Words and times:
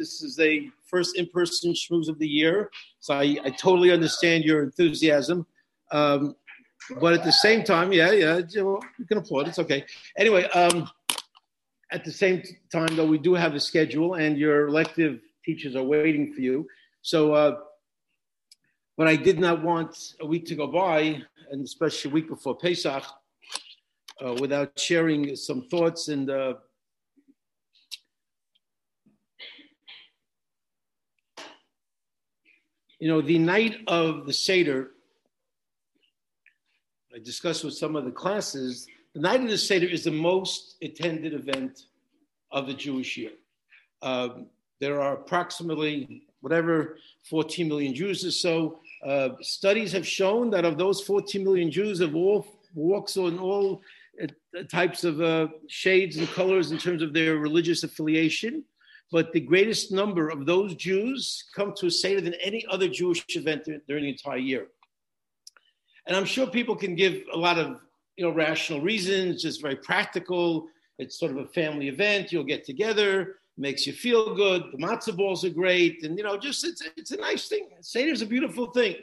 This 0.00 0.22
is 0.22 0.40
a 0.40 0.70
first 0.86 1.18
in-person 1.18 1.74
schmooze 1.74 2.08
of 2.08 2.18
the 2.18 2.26
year, 2.26 2.70
so 3.00 3.12
I, 3.12 3.36
I 3.44 3.50
totally 3.50 3.92
understand 3.92 4.44
your 4.44 4.62
enthusiasm. 4.62 5.46
Um, 5.92 6.36
but 7.02 7.12
at 7.12 7.22
the 7.22 7.30
same 7.30 7.64
time, 7.64 7.92
yeah, 7.92 8.10
yeah, 8.10 8.40
you 8.50 8.80
can 9.06 9.18
applaud. 9.18 9.46
It's 9.48 9.58
okay. 9.58 9.84
Anyway, 10.16 10.44
um, 10.60 10.88
at 11.92 12.02
the 12.02 12.10
same 12.10 12.42
time, 12.72 12.96
though, 12.96 13.04
we 13.04 13.18
do 13.18 13.34
have 13.34 13.54
a 13.54 13.60
schedule, 13.60 14.14
and 14.14 14.38
your 14.38 14.68
elective 14.68 15.20
teachers 15.44 15.76
are 15.76 15.84
waiting 15.84 16.32
for 16.32 16.40
you. 16.40 16.66
So, 17.02 17.34
uh, 17.34 17.58
but 18.96 19.06
I 19.06 19.16
did 19.16 19.38
not 19.38 19.62
want 19.62 20.14
a 20.22 20.26
week 20.26 20.46
to 20.46 20.54
go 20.54 20.66
by, 20.66 21.22
and 21.50 21.62
especially 21.62 22.10
a 22.10 22.14
week 22.14 22.28
before 22.30 22.56
Pesach, 22.56 23.04
uh, 24.24 24.34
without 24.40 24.78
sharing 24.78 25.36
some 25.36 25.68
thoughts 25.68 26.08
and. 26.08 26.30
Uh, 26.30 26.54
you 33.00 33.08
know, 33.08 33.22
the 33.22 33.38
night 33.38 33.78
of 33.86 34.26
the 34.26 34.32
Seder, 34.32 34.90
I 37.14 37.18
discussed 37.18 37.64
with 37.64 37.74
some 37.74 37.96
of 37.96 38.04
the 38.04 38.10
classes, 38.10 38.86
the 39.14 39.20
night 39.20 39.40
of 39.40 39.48
the 39.48 39.58
Seder 39.58 39.86
is 39.86 40.04
the 40.04 40.10
most 40.10 40.76
attended 40.82 41.32
event 41.32 41.86
of 42.52 42.66
the 42.66 42.74
Jewish 42.74 43.16
year. 43.16 43.32
Um, 44.02 44.46
there 44.80 45.00
are 45.00 45.14
approximately, 45.14 46.24
whatever, 46.42 46.98
14 47.28 47.66
million 47.68 47.94
Jews 47.94 48.24
or 48.24 48.30
so. 48.30 48.80
Uh, 49.04 49.30
studies 49.40 49.92
have 49.92 50.06
shown 50.06 50.50
that 50.50 50.66
of 50.66 50.76
those 50.76 51.00
14 51.00 51.42
million 51.42 51.70
Jews 51.70 52.00
of 52.00 52.14
all 52.14 52.46
walks 52.74 53.16
on 53.16 53.38
all 53.38 53.80
uh, 54.22 54.26
types 54.70 55.04
of 55.04 55.22
uh, 55.22 55.48
shades 55.68 56.18
and 56.18 56.28
colors 56.28 56.70
in 56.70 56.76
terms 56.76 57.00
of 57.00 57.14
their 57.14 57.38
religious 57.38 57.82
affiliation, 57.82 58.62
but 59.10 59.32
the 59.32 59.40
greatest 59.40 59.90
number 59.90 60.28
of 60.28 60.46
those 60.46 60.74
Jews 60.74 61.44
come 61.54 61.74
to 61.76 61.86
a 61.86 61.90
Seder 61.90 62.20
than 62.20 62.34
any 62.34 62.64
other 62.70 62.88
Jewish 62.88 63.24
event 63.36 63.68
during 63.88 64.04
the 64.04 64.10
entire 64.10 64.38
year. 64.38 64.68
And 66.06 66.16
I'm 66.16 66.24
sure 66.24 66.46
people 66.46 66.76
can 66.76 66.94
give 66.94 67.22
a 67.32 67.36
lot 67.36 67.58
of 67.58 67.80
you 68.16 68.24
know 68.24 68.32
rational 68.32 68.80
reasons, 68.80 69.42
just 69.42 69.60
very 69.60 69.76
practical. 69.76 70.68
It's 70.98 71.18
sort 71.18 71.32
of 71.32 71.38
a 71.38 71.46
family 71.46 71.88
event. 71.88 72.30
You'll 72.30 72.44
get 72.44 72.64
together, 72.64 73.36
makes 73.56 73.86
you 73.86 73.92
feel 73.92 74.34
good. 74.34 74.64
The 74.72 74.78
matzah 74.78 75.16
balls 75.16 75.44
are 75.44 75.50
great, 75.50 76.02
and 76.04 76.16
you 76.16 76.24
know, 76.24 76.36
just 76.36 76.64
it's 76.64 76.82
it's 76.96 77.10
a 77.10 77.16
nice 77.16 77.48
thing. 77.48 77.68
Seder 77.80 78.12
is 78.12 78.22
a 78.22 78.26
beautiful 78.26 78.66
thing. 78.66 78.96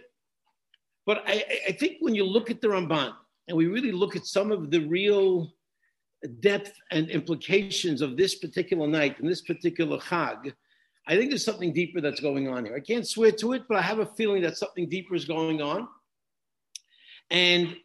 But 1.05 1.23
I, 1.25 1.43
I 1.69 1.71
think 1.71 1.97
when 2.01 2.15
you 2.15 2.25
look 2.25 2.51
at 2.51 2.59
the 2.59 2.67
Ramban 2.67 3.13
and 3.47 3.55
we 3.55 3.67
really 3.67 3.93
look 3.93 4.17
at 4.17 4.25
some 4.25 4.51
of 4.51 4.71
the 4.71 4.79
real 4.79 5.53
depth 6.39 6.73
and 6.91 7.09
implications 7.09 8.01
of 8.01 8.17
this 8.17 8.35
particular 8.35 8.87
night 8.87 9.19
and 9.19 9.29
this 9.29 9.41
particular 9.41 9.97
chag, 9.99 10.53
I 11.07 11.15
think 11.15 11.29
there's 11.29 11.45
something 11.45 11.73
deeper 11.73 12.01
that's 12.01 12.19
going 12.19 12.47
on 12.49 12.65
here. 12.65 12.75
I 12.75 12.81
can't 12.81 13.07
swear 13.07 13.31
to 13.31 13.53
it, 13.53 13.63
but 13.69 13.77
I 13.77 13.81
have 13.81 13.99
a 13.99 14.05
feeling 14.05 14.41
that 14.41 14.57
something 14.57 14.89
deeper 14.89 15.15
is 15.15 15.25
going 15.25 15.61
on. 15.61 15.87
And 17.29 17.75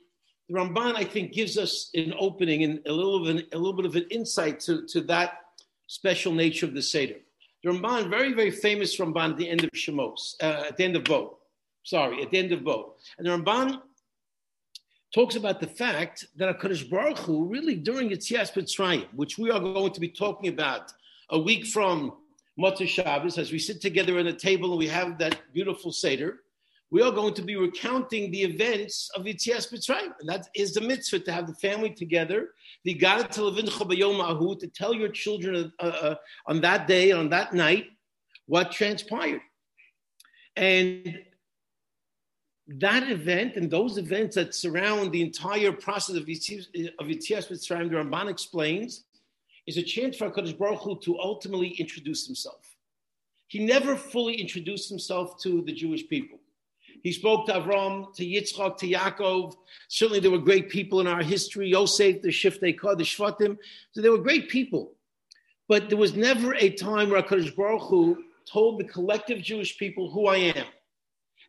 the 0.49 0.55
Ramban, 0.55 0.97
I 0.97 1.05
think, 1.05 1.33
gives 1.33 1.57
us 1.57 1.91
an 1.95 2.15
opening 2.19 2.65
and 2.65 2.81
a 2.87 2.93
little, 2.93 3.29
an, 3.29 3.45
a 3.53 3.57
little 3.57 3.75
bit 3.75 3.87
of 3.87 3.95
an 3.95 4.07
insight 4.11 4.61
to, 4.61 4.87
to 4.89 5.01
that 5.03 5.35
special 5.87 6.33
nature 6.33 6.67
of 6.67 6.75
the 6.75 6.83
Seder. 6.83 7.17
The 7.63 7.71
Ramban, 7.71 8.11
very, 8.11 8.33
very 8.33 8.51
famous 8.51 8.97
Ramban 8.99 9.31
at 9.31 9.37
the 9.37 9.49
end 9.49 9.63
of 9.63 9.71
Shemos, 9.71 10.35
uh, 10.43 10.65
at 10.69 10.77
the 10.77 10.85
end 10.85 10.97
of 10.97 11.05
Bo. 11.05 11.39
Sorry, 11.85 12.23
at 12.23 12.31
the 12.31 12.39
end 12.39 12.53
of 12.53 12.65
Bo. 12.65 12.95
And 13.19 13.27
the 13.27 13.31
Ramban 13.31 13.81
talks 15.13 15.37
about 15.37 15.61
the 15.61 15.67
fact 15.67 16.27
that 16.37 16.59
HaKadosh 16.59 16.89
Baruch 16.89 17.19
Hu, 17.19 17.45
really 17.45 17.77
during 17.77 18.11
Yitzias 18.11 18.53
Mitzrayim, 18.55 19.07
which 19.15 19.39
we 19.39 19.51
are 19.51 19.61
going 19.61 19.93
to 19.93 20.01
be 20.01 20.09
talking 20.09 20.49
about 20.49 20.93
a 21.31 21.39
week 21.39 21.67
from 21.67 22.15
Motzei 22.59 22.89
Shabbos, 22.89 23.39
as 23.39 23.53
we 23.53 23.59
sit 23.59 23.81
together 23.81 24.19
at 24.19 24.27
a 24.27 24.33
table 24.33 24.71
and 24.71 24.79
we 24.79 24.89
have 24.89 25.19
that 25.19 25.39
beautiful 25.53 25.93
Seder, 25.93 26.41
we 26.91 27.01
are 27.03 27.11
going 27.11 27.33
to 27.35 27.43
be 27.43 27.57
recounting 27.57 28.31
the 28.31 28.43
events 28.43 29.11
of 29.15 29.25
Yitzias 29.25 29.73
Mitzrayim. 29.73 30.13
And 30.21 30.29
that 30.29 30.49
is 30.55 30.75
the 30.75 30.83
mitzvah 30.83 31.21
to 31.21 31.33
have 31.33 31.47
the 31.47 31.55
family 31.55 31.91
together. 31.91 32.51
The 32.85 32.95
to 32.95 34.71
tell 34.75 34.95
your 34.95 35.09
children 35.09 35.73
uh, 35.79 35.83
uh, 35.83 36.15
on 36.47 36.61
that 36.61 36.87
day, 36.87 37.13
on 37.13 37.31
that 37.31 37.55
night, 37.55 37.87
what 38.47 38.73
transpired. 38.73 39.41
And 40.57 41.23
that 42.81 43.11
event 43.11 43.57
and 43.57 43.71
those 43.71 43.99
events 43.99 44.37
that 44.37 44.55
surround 44.55 45.13
the 45.13 45.23
entire 45.23 45.73
process 45.73 46.17
of 46.17 46.25
Yitzias, 46.27 46.69
Mitzrayim, 47.01 47.91
the 47.91 47.97
Ramban 47.97 48.31
explains, 48.31 49.05
is 49.67 49.77
a 49.77 49.83
chance 49.83 50.17
for 50.17 50.31
HaKadosh 50.31 50.59
Baruch 50.59 50.81
Hu 50.81 50.99
to 51.01 51.19
ultimately 51.19 51.69
introduce 51.69 52.27
himself. 52.27 52.77
He 53.49 53.65
never 53.65 53.97
fully 53.97 54.35
introduced 54.35 54.89
himself 54.89 55.41
to 55.43 55.63
the 55.63 55.73
Jewish 55.73 56.09
people. 56.09 56.39
He 57.03 57.13
spoke 57.13 57.47
to 57.47 57.53
Avram, 57.53 58.15
to 58.15 58.25
Yitzchak, 58.25 58.79
to 58.79 58.89
Yaakov. 58.89 59.57
Certainly, 59.89 60.21
there 60.21 60.31
were 60.31 60.39
great 60.39 60.71
people 60.71 61.01
in 61.01 61.07
our 61.07 61.23
history. 61.23 61.69
Yosef, 61.69 62.23
the 62.23 62.29
Shiftei 62.29 62.79
the 62.97 63.05
Shvatim. 63.05 63.59
So 63.91 64.01
there 64.01 64.13
were 64.13 64.19
great 64.19 64.49
people. 64.49 64.93
But 65.69 65.89
there 65.89 65.99
was 65.99 66.15
never 66.15 66.55
a 66.55 66.71
time 66.71 67.11
where 67.11 67.23
HaKadosh 67.23 67.57
Baruch 67.57 67.83
Hu 67.83 68.25
told 68.51 68.79
the 68.79 68.85
collective 68.85 69.43
Jewish 69.43 69.77
people 69.77 70.11
who 70.11 70.27
I 70.27 70.37
am. 70.37 70.67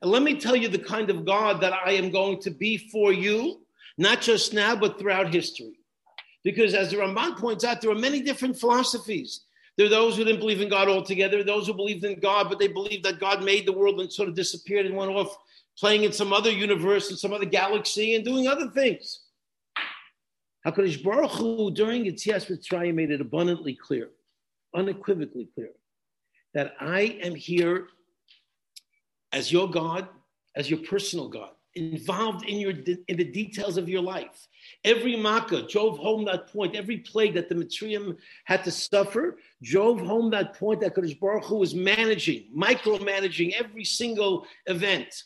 And 0.04 0.12
let 0.12 0.22
me 0.22 0.38
tell 0.38 0.56
you 0.56 0.68
the 0.68 0.78
kind 0.78 1.10
of 1.10 1.26
God 1.26 1.62
that 1.62 1.72
I 1.72 1.92
am 1.92 2.12
going 2.12 2.42
to 2.42 2.52
be 2.52 2.78
for 2.78 3.14
you, 3.14 3.62
not 3.98 4.20
just 4.20 4.54
now, 4.54 4.76
but 4.76 5.00
throughout 5.00 5.34
history. 5.34 5.80
Because 6.44 6.74
as 6.74 6.92
the 6.92 6.98
Ramban 6.98 7.38
points 7.38 7.64
out, 7.64 7.80
there 7.80 7.90
are 7.90 7.96
many 7.96 8.20
different 8.20 8.60
philosophies. 8.60 9.46
There 9.78 9.86
are 9.86 9.90
those 9.90 10.18
who 10.18 10.26
didn't 10.26 10.42
believe 10.42 10.60
in 10.60 10.68
God 10.68 10.90
altogether, 10.90 11.42
those 11.42 11.68
who 11.68 11.74
believed 11.74 12.04
in 12.04 12.20
God, 12.20 12.50
but 12.50 12.60
they 12.60 12.68
believed 12.68 13.06
that 13.06 13.22
God 13.22 13.46
made 13.46 13.66
the 13.66 13.72
world 13.72 14.02
and 14.02 14.12
sort 14.12 14.28
of 14.28 14.36
disappeared 14.36 14.86
and 14.86 14.98
went 14.98 15.10
off 15.10 15.38
playing 15.80 16.04
in 16.04 16.12
some 16.12 16.34
other 16.34 16.52
universe, 16.52 17.10
in 17.10 17.16
some 17.16 17.32
other 17.32 17.46
galaxy, 17.46 18.16
and 18.16 18.26
doing 18.26 18.46
other 18.46 18.70
things. 18.72 19.22
HaKadosh 20.68 21.02
Baruch 21.02 21.32
Hu, 21.32 21.72
during 21.72 22.08
its 22.08 22.26
Yitzias 22.26 22.52
Mitzrayim, 22.52 22.96
made 22.96 23.10
it 23.10 23.22
abundantly 23.22 23.74
clear, 23.82 24.10
unequivocally 24.76 25.48
clear, 25.56 25.72
that 26.54 26.74
I 26.82 27.18
am 27.24 27.36
here 27.36 27.88
as 29.34 29.52
your 29.52 29.70
God, 29.70 30.08
as 30.56 30.70
your 30.70 30.80
personal 30.80 31.28
God, 31.28 31.52
involved 31.76 32.46
in, 32.46 32.60
your, 32.60 32.74
in 33.08 33.18
the 33.18 33.24
details 33.24 33.78
of 33.78 33.90
your 33.90 34.02
life. 34.02 34.48
Every 34.86 35.16
makkah 35.16 35.68
drove 35.68 35.98
home 35.98 36.24
that 36.26 36.48
point. 36.48 36.76
Every 36.76 37.00
plague 37.00 37.34
that 37.34 37.50
the 37.50 37.56
Mitzrayim 37.56 38.16
had 38.46 38.64
to 38.64 38.72
suffer 38.72 39.38
drove 39.62 40.00
home 40.00 40.30
that 40.32 40.54
point 40.54 40.82
that 40.82 40.96
Kadosh 40.96 41.20
Baruch 41.20 41.46
Hu 41.46 41.58
was 41.58 41.74
managing, 41.74 42.46
micromanaging 42.56 43.54
every 43.54 43.84
single 43.84 44.46
event. 44.68 45.24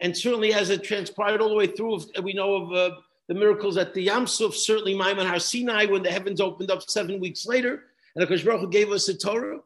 And 0.00 0.16
certainly, 0.16 0.54
as 0.54 0.70
it 0.70 0.84
transpired 0.84 1.40
all 1.40 1.48
the 1.48 1.56
way 1.56 1.66
through, 1.66 2.00
we 2.22 2.32
know 2.32 2.54
of 2.54 2.72
uh, 2.72 2.96
the 3.26 3.34
miracles 3.34 3.76
at 3.76 3.92
the 3.92 4.02
Yam 4.02 4.28
Suf, 4.28 4.54
certainly 4.54 4.94
Ma'amad 4.94 5.26
Har 5.26 5.40
Sinai, 5.40 5.86
when 5.86 6.04
the 6.04 6.10
heavens 6.10 6.40
opened 6.40 6.70
up 6.70 6.88
seven 6.88 7.18
weeks 7.18 7.46
later, 7.46 7.84
and 8.14 8.26
Akash 8.26 8.44
Baruch 8.44 8.60
Hu 8.60 8.70
gave 8.70 8.92
us 8.92 9.06
the 9.06 9.14
Torah. 9.14 9.58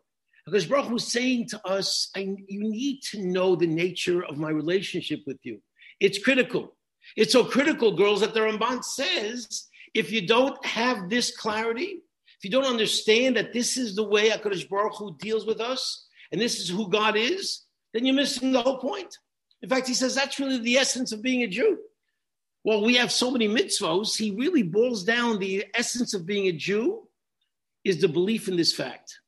Akash 0.49 0.69
Baruch 0.69 0.87
Hu 0.87 0.95
was 0.95 1.07
saying 1.07 1.49
to 1.49 1.67
us, 1.67 2.11
I, 2.17 2.21
you 2.49 2.69
need 2.69 3.03
to 3.11 3.23
know 3.23 3.55
the 3.55 3.67
nature 3.67 4.25
of 4.25 4.39
my 4.39 4.51
relationship 4.51 5.21
with 5.27 5.39
you. 5.43 5.61
It's 6.01 6.19
critical. 6.19 6.77
It's 7.17 7.33
so 7.33 7.45
critical, 7.45 7.93
girls, 7.97 8.21
that 8.21 8.35
the 8.35 8.41
Ramban 8.41 8.83
says 8.83 9.69
if 9.95 10.11
you 10.11 10.27
don't 10.27 10.65
have 10.65 11.09
this 11.09 11.37
clarity, 11.37 12.03
if 12.39 12.45
you 12.45 12.51
don't 12.51 12.65
understand 12.65 13.37
that 13.37 13.53
this 13.53 13.77
is 13.77 13.95
the 13.95 14.03
way 14.03 14.31
HaKadosh 14.31 14.69
Baruch 14.69 14.97
Hu 14.97 15.17
deals 15.19 15.47
with 15.47 15.61
us, 15.61 16.07
and 16.33 16.41
this 16.41 16.59
is 16.59 16.69
who 16.69 16.89
God 16.89 17.17
is, 17.17 17.63
then 17.93 18.05
you're 18.05 18.15
missing 18.15 18.53
the 18.53 18.63
whole 18.63 18.79
point. 18.79 19.17
In 19.61 19.69
fact, 19.69 19.87
he 19.87 19.95
says 19.95 20.15
that's 20.15 20.41
really 20.41 20.59
the 20.59 20.77
essence 20.77 21.13
of 21.13 21.23
being 21.23 21.43
a 21.43 21.47
Jew. 21.47 21.79
Well, 22.65 22.83
we 22.83 22.95
have 22.97 23.13
so 23.13 23.31
many 23.31 23.49
mitzvos, 23.49 24.17
he 24.17 24.31
really 24.33 24.63
boils 24.63 25.05
down 25.05 25.39
the 25.39 25.67
essence 25.75 26.15
of 26.15 26.27
being 26.27 26.47
a 26.47 26.53
Jew 26.53 27.09
is 27.85 28.01
the 28.01 28.09
belief 28.09 28.49
in 28.49 28.57
this 28.57 28.73
fact. 28.73 29.19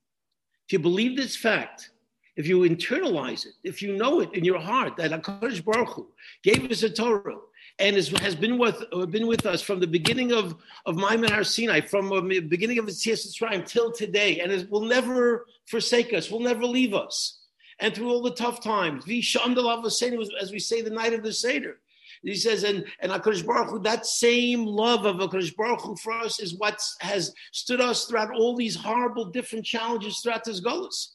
If 0.67 0.73
you 0.73 0.79
believe 0.79 1.17
this 1.17 1.37
fact, 1.37 1.91
if 2.37 2.47
you 2.47 2.61
internalize 2.61 3.47
it, 3.47 3.55
if 3.63 3.83
you 3.83 3.97
know 3.97 4.21
it 4.21 4.35
in 4.35 4.45
your 4.45 4.59
heart 4.59 4.97
that 4.97 5.11
HaKadosh 5.11 5.65
Baruch 5.65 5.91
Hu 5.91 6.09
gave 6.43 6.71
us 6.71 6.83
a 6.83 6.91
Torah 6.91 7.37
and 7.79 7.97
is, 7.97 8.09
has 8.21 8.35
been 8.35 8.59
with, 8.59 8.83
uh, 8.93 9.07
been 9.07 9.27
with 9.27 9.47
us 9.47 9.61
from 9.61 9.81
the 9.81 9.87
beginning 9.87 10.33
of, 10.33 10.57
of 10.87 10.97
Ma'amad 10.97 11.31
Har 11.31 11.45
Sinai, 11.45 11.81
from 11.81 12.09
the 12.29 12.41
beginning 12.41 12.79
of 12.79 12.87
the 12.87 12.93
its 12.93 13.07
Yisrael 13.07 13.67
till 13.67 13.93
today, 13.93 14.41
and 14.41 14.51
it 14.53 14.71
will 14.71 14.83
never 14.85 15.47
forsake 15.67 16.13
us, 16.13 16.31
will 16.31 16.41
never 16.41 16.65
leave 16.65 16.95
us 16.95 17.41
and 17.81 17.95
through 17.95 18.11
all 18.11 18.23
the 18.23 18.31
tough 18.31 18.63
times. 18.63 19.05
As 19.05 20.53
we 20.53 20.59
say 20.59 20.81
the 20.81 20.91
night 20.91 21.13
of 21.13 21.23
the 21.23 21.33
Seder. 21.33 21.79
He 22.25 22.35
says, 22.35 22.65
and, 22.65 22.85
and 23.01 23.13
HaKadosh 23.13 23.47
Baruch 23.47 23.71
Hu, 23.71 23.79
that 23.81 24.07
same 24.07 24.65
love 24.65 25.05
of 25.05 25.17
HaKadosh 25.17 25.55
Baruch 25.55 25.83
Hu 25.83 25.97
for 25.97 26.13
us 26.13 26.41
is 26.41 26.57
what 26.57 26.83
has 27.01 27.35
stood 27.53 27.81
us 27.81 28.07
throughout 28.07 28.35
all 28.35 28.57
these 28.57 28.75
horrible 28.75 29.27
different 29.27 29.67
challenges 29.67 30.21
throughout 30.21 30.45
this 30.45 30.63
Golas. 30.63 31.09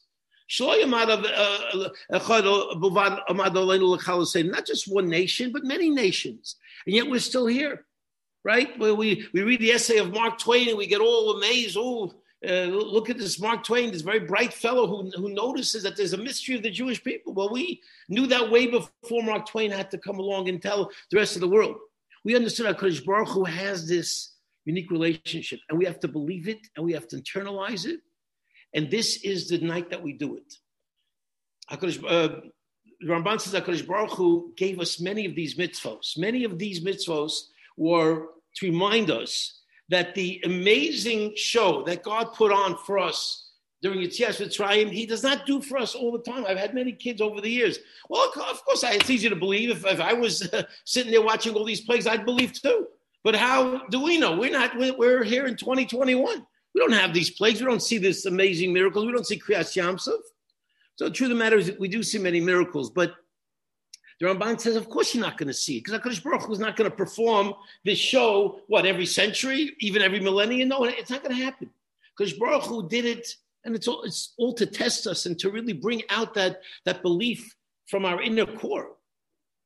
Uh, 0.58 0.76
not 4.42 4.66
just 4.66 4.92
one 4.92 5.08
nation, 5.08 5.52
but 5.52 5.64
many 5.64 5.90
nations. 5.90 6.56
And 6.86 6.94
yet 6.94 7.08
we're 7.08 7.20
still 7.20 7.46
here, 7.46 7.86
right? 8.44 8.76
Where 8.78 8.94
we, 8.94 9.28
we 9.32 9.42
read 9.42 9.60
the 9.60 9.70
essay 9.70 9.98
of 9.98 10.12
Mark 10.12 10.38
Twain 10.38 10.68
and 10.68 10.78
we 10.78 10.86
get 10.86 11.00
all 11.00 11.36
amazed. 11.36 11.76
Oh, 11.78 12.12
Uh, 12.46 12.64
look 12.64 13.10
at 13.10 13.18
this 13.18 13.38
Mark 13.38 13.64
Twain, 13.64 13.90
this 13.90 14.00
very 14.00 14.20
bright 14.20 14.52
fellow 14.52 14.86
who, 14.86 15.10
who 15.10 15.28
notices 15.28 15.82
that 15.82 15.94
there's 15.96 16.14
a 16.14 16.18
mystery 16.18 16.54
of 16.54 16.62
the 16.62 16.70
Jewish 16.70 17.02
people. 17.04 17.34
Well, 17.34 17.50
we 17.50 17.82
knew 18.08 18.26
that 18.28 18.50
way 18.50 18.66
before 18.66 19.22
Mark 19.22 19.46
Twain 19.46 19.70
had 19.70 19.90
to 19.90 19.98
come 19.98 20.18
along 20.18 20.48
and 20.48 20.60
tell 20.60 20.90
the 21.10 21.18
rest 21.18 21.36
of 21.36 21.40
the 21.40 21.48
world. 21.48 21.76
We 22.24 22.34
understood 22.34 22.66
how 22.66 22.72
Kodesh 22.72 23.04
Baruch 23.04 23.28
Hu 23.28 23.44
has 23.44 23.86
this 23.86 24.32
unique 24.64 24.90
relationship, 24.90 25.60
and 25.68 25.78
we 25.78 25.84
have 25.84 26.00
to 26.00 26.08
believe 26.08 26.48
it 26.48 26.60
and 26.76 26.84
we 26.84 26.92
have 26.92 27.08
to 27.08 27.16
internalize 27.16 27.86
it. 27.86 28.00
And 28.74 28.90
this 28.90 29.22
is 29.22 29.48
the 29.48 29.58
night 29.58 29.90
that 29.90 30.02
we 30.02 30.14
do 30.14 30.36
it. 30.36 30.54
HaKadosh, 31.70 32.04
uh, 32.08 32.40
Ramban 33.06 33.40
says 33.40 33.54
HaKadosh 33.54 33.86
Baruch 33.86 34.12
Hu 34.12 34.52
gave 34.56 34.80
us 34.80 35.00
many 35.00 35.26
of 35.26 35.34
these 35.34 35.56
mitzvos. 35.56 36.16
Many 36.16 36.44
of 36.44 36.58
these 36.58 36.80
mitzvos 36.80 37.32
were 37.76 38.28
to 38.56 38.66
remind 38.66 39.10
us 39.10 39.59
that 39.90 40.14
the 40.14 40.40
amazing 40.44 41.32
show 41.36 41.82
that 41.84 42.02
God 42.02 42.32
put 42.34 42.52
on 42.52 42.76
for 42.78 42.98
us 42.98 43.50
during 43.82 44.00
Yitzias 44.00 44.40
Mitzrayim, 44.40 44.90
He 44.90 45.04
does 45.04 45.22
not 45.22 45.46
do 45.46 45.60
for 45.60 45.78
us 45.78 45.94
all 45.94 46.12
the 46.12 46.22
time. 46.30 46.44
I've 46.46 46.58
had 46.58 46.74
many 46.74 46.92
kids 46.92 47.20
over 47.20 47.40
the 47.40 47.50
years. 47.50 47.78
Well, 48.08 48.24
of 48.24 48.64
course, 48.64 48.84
it's 48.84 49.10
easy 49.10 49.28
to 49.28 49.36
believe. 49.36 49.70
If, 49.70 49.84
if 49.84 50.00
I 50.00 50.12
was 50.12 50.52
uh, 50.52 50.62
sitting 50.84 51.10
there 51.10 51.22
watching 51.22 51.54
all 51.54 51.64
these 51.64 51.80
plays, 51.80 52.06
I'd 52.06 52.24
believe 52.24 52.52
too. 52.52 52.86
But 53.24 53.36
how 53.36 53.86
do 53.88 54.02
we 54.02 54.18
know? 54.18 54.36
We're 54.36 54.52
not. 54.52 54.76
We're 54.76 55.24
here 55.24 55.46
in 55.46 55.56
2021. 55.56 56.46
We 56.74 56.80
don't 56.80 56.92
have 56.92 57.12
these 57.12 57.30
plagues. 57.30 57.60
We 57.60 57.66
don't 57.66 57.82
see 57.82 57.98
this 57.98 58.26
amazing 58.26 58.72
miracles. 58.72 59.06
We 59.06 59.12
don't 59.12 59.26
see 59.26 59.40
Kriyas 59.40 59.74
Yam 59.74 59.98
Suf. 59.98 60.20
So 60.96 61.06
the 61.06 61.10
truth 61.10 61.30
of 61.30 61.36
the 61.36 61.42
matter 61.42 61.56
is, 61.56 61.72
we 61.78 61.88
do 61.88 62.02
see 62.02 62.18
many 62.18 62.40
miracles, 62.40 62.90
but 62.90 63.14
the 64.20 64.26
Ramban 64.26 64.60
says, 64.60 64.76
of 64.76 64.90
course 64.90 65.14
you're 65.14 65.24
not 65.24 65.38
going 65.38 65.48
to 65.48 65.54
see 65.54 65.78
it, 65.78 65.84
because 65.84 65.98
HaKadosh 65.98 66.22
Baruch 66.22 66.42
Hu 66.42 66.52
is 66.52 66.58
not 66.58 66.76
going 66.76 66.90
to 66.90 66.96
perform 66.96 67.54
this 67.86 67.98
show, 67.98 68.60
what, 68.66 68.84
every 68.84 69.06
century, 69.06 69.74
even 69.80 70.02
every 70.02 70.20
millennium? 70.20 70.68
No, 70.68 70.84
it's 70.84 71.10
not 71.10 71.22
going 71.22 71.34
to 71.34 71.42
happen. 71.42 71.70
Because 72.16 72.34
Baruch 72.34 72.64
Hu 72.64 72.86
did 72.86 73.06
it, 73.06 73.26
and 73.64 73.74
it's 73.74 73.88
all, 73.88 74.02
it's 74.02 74.34
all 74.36 74.52
to 74.54 74.66
test 74.66 75.06
us 75.06 75.24
and 75.24 75.38
to 75.38 75.50
really 75.50 75.72
bring 75.72 76.02
out 76.10 76.34
that, 76.34 76.60
that 76.84 77.00
belief 77.00 77.56
from 77.86 78.04
our 78.04 78.20
inner 78.20 78.44
core. 78.44 78.90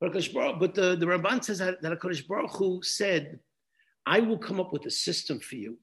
But, 0.00 0.12
Baruch, 0.32 0.60
but 0.60 0.74
the, 0.74 0.94
the 0.94 1.06
Ramban 1.06 1.42
says 1.42 1.58
that, 1.58 1.82
that 1.82 1.98
HaKadosh 1.98 2.28
Baruch 2.28 2.52
Hu 2.52 2.80
said, 2.82 3.40
I 4.06 4.20
will 4.20 4.38
come 4.38 4.60
up 4.60 4.72
with 4.72 4.86
a 4.86 4.90
system 4.90 5.40
for 5.40 5.56
you, 5.56 5.78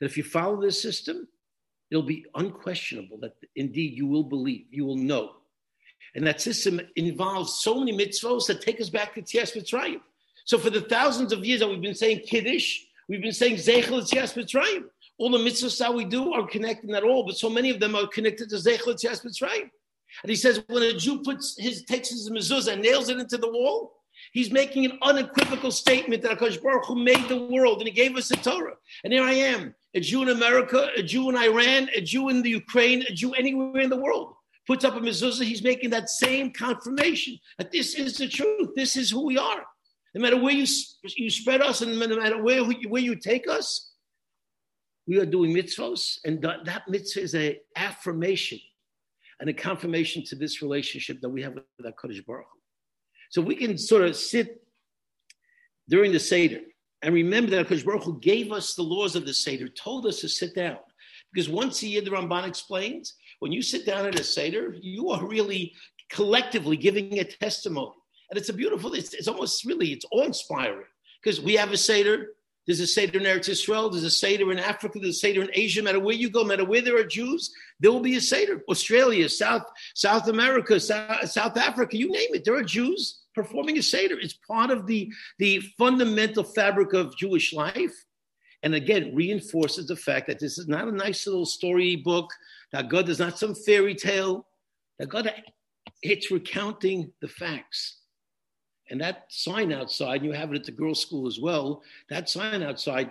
that 0.00 0.06
if 0.06 0.16
you 0.16 0.24
follow 0.24 0.60
this 0.60 0.82
system, 0.82 1.28
it'll 1.92 2.02
be 2.02 2.24
unquestionable 2.34 3.18
that 3.18 3.34
indeed 3.54 3.96
you 3.96 4.06
will 4.08 4.24
believe, 4.24 4.66
you 4.70 4.84
will 4.84 4.96
know 4.96 5.32
and 6.14 6.26
that 6.26 6.40
system 6.40 6.80
involves 6.96 7.60
so 7.60 7.78
many 7.78 7.96
mitzvahs 7.96 8.46
that 8.46 8.60
take 8.60 8.80
us 8.80 8.90
back 8.90 9.14
to 9.14 9.22
Tzias 9.22 9.56
Mitzrayim. 9.56 10.00
So 10.44 10.58
for 10.58 10.70
the 10.70 10.80
thousands 10.80 11.32
of 11.32 11.44
years 11.44 11.60
that 11.60 11.68
we've 11.68 11.80
been 11.80 11.94
saying 11.94 12.20
Kiddush, 12.26 12.80
we've 13.08 13.22
been 13.22 13.32
saying 13.32 13.56
Zeichel 13.56 14.02
Tzias 14.02 14.34
Mitzrayim. 14.34 14.84
All 15.18 15.30
the 15.30 15.38
mitzvahs 15.38 15.78
that 15.78 15.94
we 15.94 16.04
do 16.04 16.32
are 16.32 16.46
connected, 16.46 16.90
not 16.90 17.04
all, 17.04 17.24
but 17.24 17.36
so 17.36 17.50
many 17.50 17.70
of 17.70 17.78
them 17.78 17.94
are 17.94 18.06
connected 18.06 18.48
to 18.50 18.56
Zeichel 18.56 18.94
Tzias 18.94 19.24
Mitzrayim. 19.24 19.70
And 20.22 20.30
he 20.30 20.36
says 20.36 20.62
when 20.66 20.82
a 20.82 20.92
Jew 20.92 21.22
puts 21.22 21.56
his 21.56 21.84
takes 21.84 22.10
his 22.10 22.28
mezuzah 22.30 22.72
and 22.72 22.82
nails 22.82 23.08
it 23.10 23.18
into 23.18 23.38
the 23.38 23.50
wall, 23.50 23.92
he's 24.32 24.50
making 24.50 24.84
an 24.84 24.98
unequivocal 25.02 25.70
statement 25.70 26.22
that 26.22 26.36
Akash 26.36 26.60
Baruch 26.60 26.86
Hu 26.86 26.96
made 26.96 27.28
the 27.28 27.46
world 27.46 27.78
and 27.78 27.86
he 27.86 27.94
gave 27.94 28.16
us 28.16 28.28
the 28.28 28.36
Torah. 28.36 28.74
And 29.04 29.12
here 29.12 29.22
I 29.22 29.34
am, 29.34 29.72
a 29.94 30.00
Jew 30.00 30.22
in 30.22 30.30
America, 30.30 30.88
a 30.96 31.02
Jew 31.02 31.28
in 31.28 31.36
Iran, 31.36 31.88
a 31.94 32.00
Jew 32.00 32.28
in 32.28 32.42
the 32.42 32.50
Ukraine, 32.50 33.02
a 33.02 33.12
Jew 33.12 33.34
anywhere 33.34 33.82
in 33.82 33.90
the 33.90 34.00
world 34.00 34.34
puts 34.70 34.84
up 34.84 34.94
a 34.94 35.00
mezuzah, 35.00 35.42
he's 35.42 35.64
making 35.64 35.90
that 35.90 36.08
same 36.08 36.52
confirmation 36.52 37.36
that 37.58 37.72
this 37.72 37.96
is 37.96 38.18
the 38.18 38.28
truth. 38.28 38.68
This 38.76 38.94
is 38.94 39.10
who 39.10 39.26
we 39.26 39.36
are. 39.36 39.64
No 40.14 40.22
matter 40.22 40.40
where 40.40 40.54
you, 40.54 40.64
you 41.16 41.28
spread 41.28 41.60
us 41.60 41.80
and 41.80 41.98
no 41.98 42.16
matter 42.16 42.40
where, 42.40 42.62
where 42.64 43.02
you 43.02 43.16
take 43.16 43.48
us, 43.48 43.90
we 45.08 45.18
are 45.18 45.26
doing 45.26 45.52
mitzvahs. 45.52 46.18
And 46.24 46.40
that, 46.42 46.66
that 46.66 46.82
mitzvah 46.86 47.20
is 47.20 47.34
an 47.34 47.56
affirmation 47.74 48.60
and 49.40 49.50
a 49.50 49.52
confirmation 49.52 50.22
to 50.26 50.36
this 50.36 50.62
relationship 50.62 51.20
that 51.20 51.30
we 51.30 51.42
have 51.42 51.54
with 51.54 51.64
HaKadosh 51.84 52.24
Baruch 52.24 52.46
So 53.30 53.42
we 53.42 53.56
can 53.56 53.76
sort 53.76 54.04
of 54.04 54.14
sit 54.14 54.62
during 55.88 56.12
the 56.12 56.20
Seder 56.20 56.60
and 57.02 57.12
remember 57.12 57.50
that 57.50 57.66
HaKadosh 57.66 57.84
Baruch 57.84 58.04
Hu 58.04 58.20
gave 58.20 58.52
us 58.52 58.74
the 58.74 58.82
laws 58.82 59.16
of 59.16 59.26
the 59.26 59.34
Seder, 59.34 59.66
told 59.66 60.06
us 60.06 60.20
to 60.20 60.28
sit 60.28 60.54
down. 60.54 60.78
Because 61.32 61.48
once 61.48 61.82
a 61.82 61.86
year, 61.86 62.02
the 62.02 62.10
Ramban 62.10 62.46
explains, 62.46 63.14
when 63.38 63.52
you 63.52 63.62
sit 63.62 63.86
down 63.86 64.06
at 64.06 64.18
a 64.18 64.24
Seder, 64.24 64.74
you 64.80 65.10
are 65.10 65.24
really 65.24 65.74
collectively 66.10 66.76
giving 66.76 67.18
a 67.18 67.24
testimony. 67.24 67.92
And 68.30 68.38
it's 68.38 68.48
a 68.48 68.52
beautiful, 68.52 68.94
it's, 68.94 69.14
it's 69.14 69.28
almost 69.28 69.64
really, 69.64 69.88
it's 69.92 70.04
awe-inspiring. 70.10 70.86
Because 71.22 71.40
we 71.40 71.54
have 71.54 71.72
a 71.72 71.76
Seder, 71.76 72.28
there's 72.66 72.80
a 72.80 72.86
Seder 72.86 73.18
in 73.18 73.24
Eretz 73.24 73.48
Israel, 73.48 73.90
there's 73.90 74.04
a 74.04 74.10
Seder 74.10 74.52
in 74.52 74.58
Africa, 74.58 74.98
there's 74.98 75.16
a 75.16 75.18
Seder 75.18 75.42
in 75.42 75.50
Asia. 75.52 75.80
No 75.80 75.86
matter 75.86 76.00
where 76.00 76.14
you 76.14 76.30
go, 76.30 76.42
no 76.42 76.48
matter 76.48 76.64
where 76.64 76.82
there 76.82 76.96
are 76.96 77.04
Jews, 77.04 77.52
there 77.80 77.90
will 77.90 78.00
be 78.00 78.16
a 78.16 78.20
Seder. 78.20 78.62
Australia, 78.68 79.28
South, 79.28 79.64
South 79.94 80.28
America, 80.28 80.78
South, 80.78 81.28
South 81.30 81.56
Africa, 81.56 81.96
you 81.96 82.10
name 82.10 82.34
it, 82.34 82.44
there 82.44 82.56
are 82.56 82.62
Jews 82.62 83.20
performing 83.34 83.78
a 83.78 83.82
Seder. 83.82 84.18
It's 84.18 84.38
part 84.46 84.70
of 84.70 84.86
the, 84.86 85.10
the 85.38 85.60
fundamental 85.78 86.44
fabric 86.44 86.92
of 86.92 87.16
Jewish 87.16 87.52
life. 87.52 87.94
And 88.62 88.74
again, 88.74 89.14
reinforces 89.14 89.86
the 89.86 89.96
fact 89.96 90.26
that 90.26 90.38
this 90.38 90.58
is 90.58 90.68
not 90.68 90.88
a 90.88 90.92
nice 90.92 91.26
little 91.26 91.46
story 91.46 91.96
book 91.96 92.30
that 92.72 92.88
God 92.88 93.08
is 93.08 93.18
not 93.18 93.38
some 93.38 93.54
fairy 93.54 93.94
tale. 93.94 94.46
That 94.98 95.08
God, 95.08 95.32
it's 96.02 96.30
recounting 96.30 97.10
the 97.20 97.28
facts. 97.28 97.98
And 98.90 99.00
that 99.00 99.26
sign 99.28 99.72
outside, 99.72 100.24
you 100.24 100.32
have 100.32 100.52
it 100.52 100.56
at 100.56 100.64
the 100.64 100.72
girls' 100.72 101.00
school 101.00 101.26
as 101.26 101.38
well, 101.38 101.82
that 102.08 102.28
sign 102.28 102.62
outside 102.62 103.10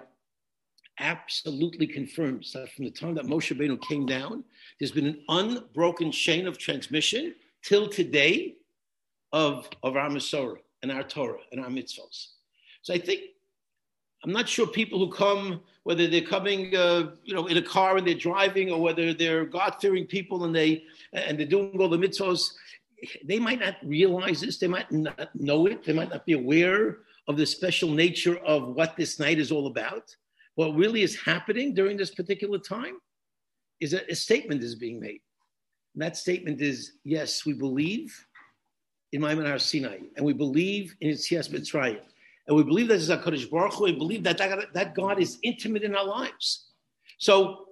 absolutely 1.00 1.88
confirms 1.88 2.52
that 2.52 2.70
from 2.74 2.86
the 2.86 2.92
time 2.92 3.16
that 3.16 3.26
Moshe 3.26 3.56
Rabbeinu 3.56 3.82
came 3.88 4.06
down, 4.06 4.44
there's 4.78 4.92
been 4.92 5.08
an 5.08 5.24
unbroken 5.30 6.12
chain 6.12 6.46
of 6.46 6.58
transmission 6.58 7.34
till 7.64 7.88
today 7.88 8.56
of, 9.32 9.70
of 9.84 9.96
our 9.96 10.10
Masorah 10.10 10.58
and 10.84 10.92
our 10.92 11.04
Torah 11.04 11.40
and 11.52 11.62
our 11.62 11.70
mitzvahs. 11.70 12.28
So 12.82 12.94
I 12.94 12.98
think 12.98 13.22
I'm 14.24 14.32
not 14.32 14.50
sure 14.50 14.68
people 14.68 15.00
who 15.00 15.12
come, 15.12 15.62
whether 15.84 16.08
they're 16.08 16.22
coming, 16.22 16.76
uh, 16.76 17.12
you 17.24 17.34
know, 17.34 17.48
in 17.48 17.58
a 17.58 17.62
car 17.62 17.98
and 17.98 18.06
they're 18.06 18.14
driving, 18.16 18.70
or 18.72 18.82
whether 18.82 19.14
they're 19.14 19.46
God-fearing 19.46 20.08
people 20.08 20.44
and 20.44 20.54
they 20.54 20.84
and 21.14 21.40
they're 21.40 21.46
doing 21.48 21.80
all 21.80 21.90
the 21.90 21.98
mitzvahs. 21.98 22.52
They 23.24 23.40
might 23.40 23.62
not 23.62 23.78
realize 23.84 24.42
this. 24.42 24.58
They 24.58 24.68
might 24.68 24.92
not 24.92 25.34
know 25.34 25.68
it. 25.68 25.86
They 25.86 25.94
might 25.94 26.10
not 26.10 26.26
be 26.26 26.34
aware 26.34 26.98
of 27.30 27.38
the 27.38 27.46
special 27.46 27.90
nature 27.90 28.38
of 28.40 28.76
what 28.76 28.98
this 28.98 29.20
night 29.20 29.40
is 29.40 29.52
all 29.52 29.68
about. 29.68 30.14
What 30.56 30.76
really 30.76 31.04
is 31.04 31.18
happening 31.22 31.74
during 31.74 31.96
this 31.96 32.14
particular 32.14 32.60
time 32.60 32.98
is 33.80 33.92
that 33.92 34.12
a 34.12 34.16
statement 34.16 34.64
is 34.64 34.76
being 34.76 35.00
made. 35.00 35.22
And 35.94 36.02
that 36.02 36.18
statement 36.18 36.60
is: 36.60 36.94
Yes, 37.06 37.46
we 37.46 37.54
believe 37.54 38.14
in 39.14 39.22
Ma'amad 39.22 39.48
Har 39.48 39.60
Sinai, 39.60 40.00
and 40.18 40.26
we 40.26 40.34
believe 40.34 40.94
in 41.00 41.10
Yitzias 41.12 41.50
Mitzrayim 41.50 42.02
and 42.50 42.58
we 42.58 42.64
believe 42.64 42.88
that 42.88 42.96
is 42.96 43.10
HaKadosh 43.10 43.52
Baruch 43.52 43.76
Hu, 43.76 43.84
we 43.84 43.92
believe 43.92 44.24
that, 44.24 44.40
that 44.40 44.74
that 44.74 44.96
God 44.96 45.22
is 45.22 45.38
intimate 45.44 45.84
in 45.84 45.96
our 45.96 46.04
lives. 46.04 46.72
So 47.20 47.68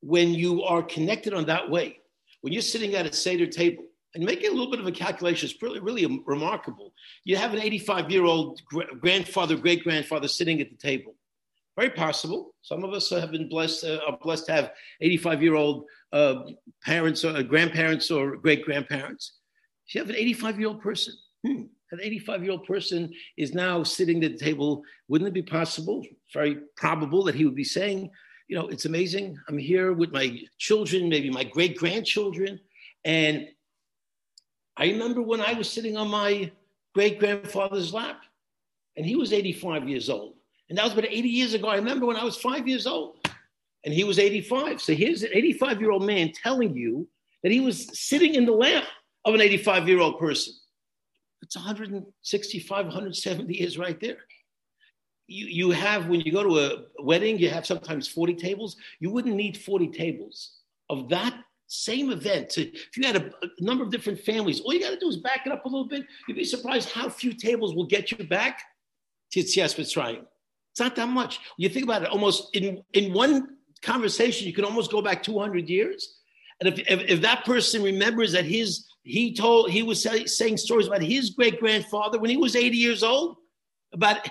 when 0.00 0.32
you 0.32 0.62
are 0.62 0.82
connected 0.82 1.34
on 1.34 1.44
that 1.46 1.68
way, 1.68 1.98
when 2.40 2.54
you're 2.54 2.62
sitting 2.62 2.94
at 2.94 3.04
a 3.04 3.12
Seder 3.12 3.46
table, 3.46 3.84
and 4.14 4.24
making 4.24 4.48
a 4.48 4.52
little 4.52 4.70
bit 4.70 4.80
of 4.80 4.86
a 4.86 4.92
calculation, 4.92 5.50
it's 5.50 5.62
really, 5.62 5.80
really 5.80 6.22
remarkable. 6.24 6.94
You 7.24 7.36
have 7.36 7.52
an 7.52 7.60
85 7.60 8.10
year 8.10 8.24
old 8.24 8.62
grandfather, 9.00 9.54
great 9.54 9.84
grandfather 9.84 10.28
sitting 10.28 10.62
at 10.62 10.70
the 10.70 10.76
table. 10.76 11.14
Very 11.76 11.90
possible. 11.90 12.54
Some 12.62 12.84
of 12.84 12.94
us 12.94 13.10
have 13.10 13.30
been 13.30 13.50
blessed, 13.50 13.84
uh, 13.84 14.00
are 14.08 14.16
blessed 14.16 14.46
to 14.46 14.52
have 14.52 14.70
85 15.02 15.42
year 15.42 15.56
old 15.56 15.84
uh, 16.14 16.36
parents 16.82 17.22
or 17.22 17.36
uh, 17.36 17.42
grandparents 17.42 18.10
or 18.10 18.36
great 18.36 18.64
grandparents. 18.64 19.32
You 19.88 20.00
have 20.00 20.08
an 20.08 20.16
85 20.16 20.58
year 20.58 20.68
old 20.68 20.80
person. 20.80 21.12
Hmm. 21.46 21.64
An 21.90 22.00
85 22.02 22.42
year 22.42 22.52
old 22.52 22.66
person 22.66 23.12
is 23.36 23.54
now 23.54 23.82
sitting 23.82 24.22
at 24.22 24.32
the 24.32 24.38
table. 24.38 24.82
Wouldn't 25.08 25.28
it 25.28 25.34
be 25.34 25.42
possible, 25.42 26.04
very 26.32 26.58
probable, 26.76 27.24
that 27.24 27.34
he 27.34 27.44
would 27.44 27.54
be 27.54 27.64
saying, 27.64 28.10
you 28.48 28.56
know, 28.56 28.68
it's 28.68 28.84
amazing. 28.86 29.38
I'm 29.48 29.58
here 29.58 29.92
with 29.92 30.12
my 30.12 30.40
children, 30.58 31.08
maybe 31.08 31.30
my 31.30 31.44
great 31.44 31.76
grandchildren. 31.76 32.60
And 33.04 33.48
I 34.76 34.86
remember 34.86 35.22
when 35.22 35.40
I 35.40 35.52
was 35.52 35.70
sitting 35.70 35.96
on 35.96 36.08
my 36.08 36.50
great 36.94 37.18
grandfather's 37.18 37.92
lap, 37.92 38.22
and 38.96 39.04
he 39.04 39.16
was 39.16 39.32
85 39.32 39.88
years 39.88 40.10
old. 40.10 40.34
And 40.68 40.76
that 40.76 40.84
was 40.84 40.92
about 40.92 41.06
80 41.06 41.28
years 41.28 41.54
ago. 41.54 41.68
I 41.68 41.76
remember 41.76 42.06
when 42.06 42.16
I 42.16 42.24
was 42.24 42.36
five 42.36 42.66
years 42.66 42.86
old, 42.86 43.16
and 43.84 43.94
he 43.94 44.04
was 44.04 44.18
85. 44.18 44.80
So 44.80 44.94
here's 44.94 45.22
an 45.22 45.30
85 45.32 45.80
year 45.80 45.90
old 45.90 46.04
man 46.04 46.32
telling 46.32 46.76
you 46.76 47.08
that 47.42 47.52
he 47.52 47.60
was 47.60 47.88
sitting 47.98 48.34
in 48.34 48.44
the 48.44 48.52
lap 48.52 48.84
of 49.24 49.34
an 49.34 49.40
85 49.40 49.88
year 49.88 50.00
old 50.00 50.18
person. 50.18 50.54
It's 51.42 51.56
165, 51.56 52.86
170 52.86 53.54
years 53.54 53.78
right 53.78 53.98
there. 54.00 54.18
You, 55.26 55.46
you 55.46 55.70
have, 55.70 56.08
when 56.08 56.20
you 56.20 56.32
go 56.32 56.42
to 56.42 56.58
a 56.58 57.02
wedding, 57.02 57.38
you 57.38 57.50
have 57.50 57.66
sometimes 57.66 58.08
40 58.08 58.34
tables. 58.34 58.76
You 58.98 59.10
wouldn't 59.10 59.36
need 59.36 59.56
40 59.56 59.88
tables 59.88 60.58
of 60.88 61.08
that 61.10 61.34
same 61.66 62.10
event. 62.10 62.56
If 62.56 62.96
you 62.96 63.06
had 63.06 63.16
a, 63.16 63.26
a 63.42 63.48
number 63.60 63.84
of 63.84 63.90
different 63.90 64.20
families, 64.20 64.60
all 64.60 64.72
you 64.72 64.80
got 64.80 64.90
to 64.90 64.98
do 64.98 65.08
is 65.08 65.18
back 65.18 65.42
it 65.46 65.52
up 65.52 65.64
a 65.64 65.68
little 65.68 65.86
bit. 65.86 66.06
You'd 66.26 66.36
be 66.36 66.44
surprised 66.44 66.90
how 66.90 67.08
few 67.08 67.34
tables 67.34 67.74
will 67.74 67.86
get 67.86 68.10
you 68.10 68.24
back 68.24 68.62
to 69.32 69.40
Yitzias 69.40 69.78
Mitzrayim. 69.78 70.24
It's 70.72 70.80
not 70.80 70.96
that 70.96 71.08
much. 71.08 71.40
You 71.58 71.68
think 71.68 71.84
about 71.84 72.02
it, 72.02 72.08
almost 72.08 72.56
in, 72.56 72.82
in 72.94 73.12
one 73.12 73.56
conversation, 73.82 74.46
you 74.46 74.54
can 74.54 74.64
almost 74.64 74.90
go 74.90 75.02
back 75.02 75.22
200 75.22 75.68
years. 75.68 76.20
And 76.60 76.68
if, 76.68 76.78
if, 76.88 77.00
if 77.08 77.20
that 77.22 77.44
person 77.44 77.82
remembers 77.82 78.32
that 78.32 78.44
his 78.44 78.87
he 79.02 79.34
told 79.34 79.70
he 79.70 79.82
was 79.82 80.02
say, 80.02 80.26
saying 80.26 80.56
stories 80.56 80.86
about 80.86 81.02
his 81.02 81.30
great 81.30 81.60
grandfather 81.60 82.18
when 82.18 82.30
he 82.30 82.36
was 82.36 82.56
80 82.56 82.76
years 82.76 83.02
old, 83.02 83.36
about 83.92 84.28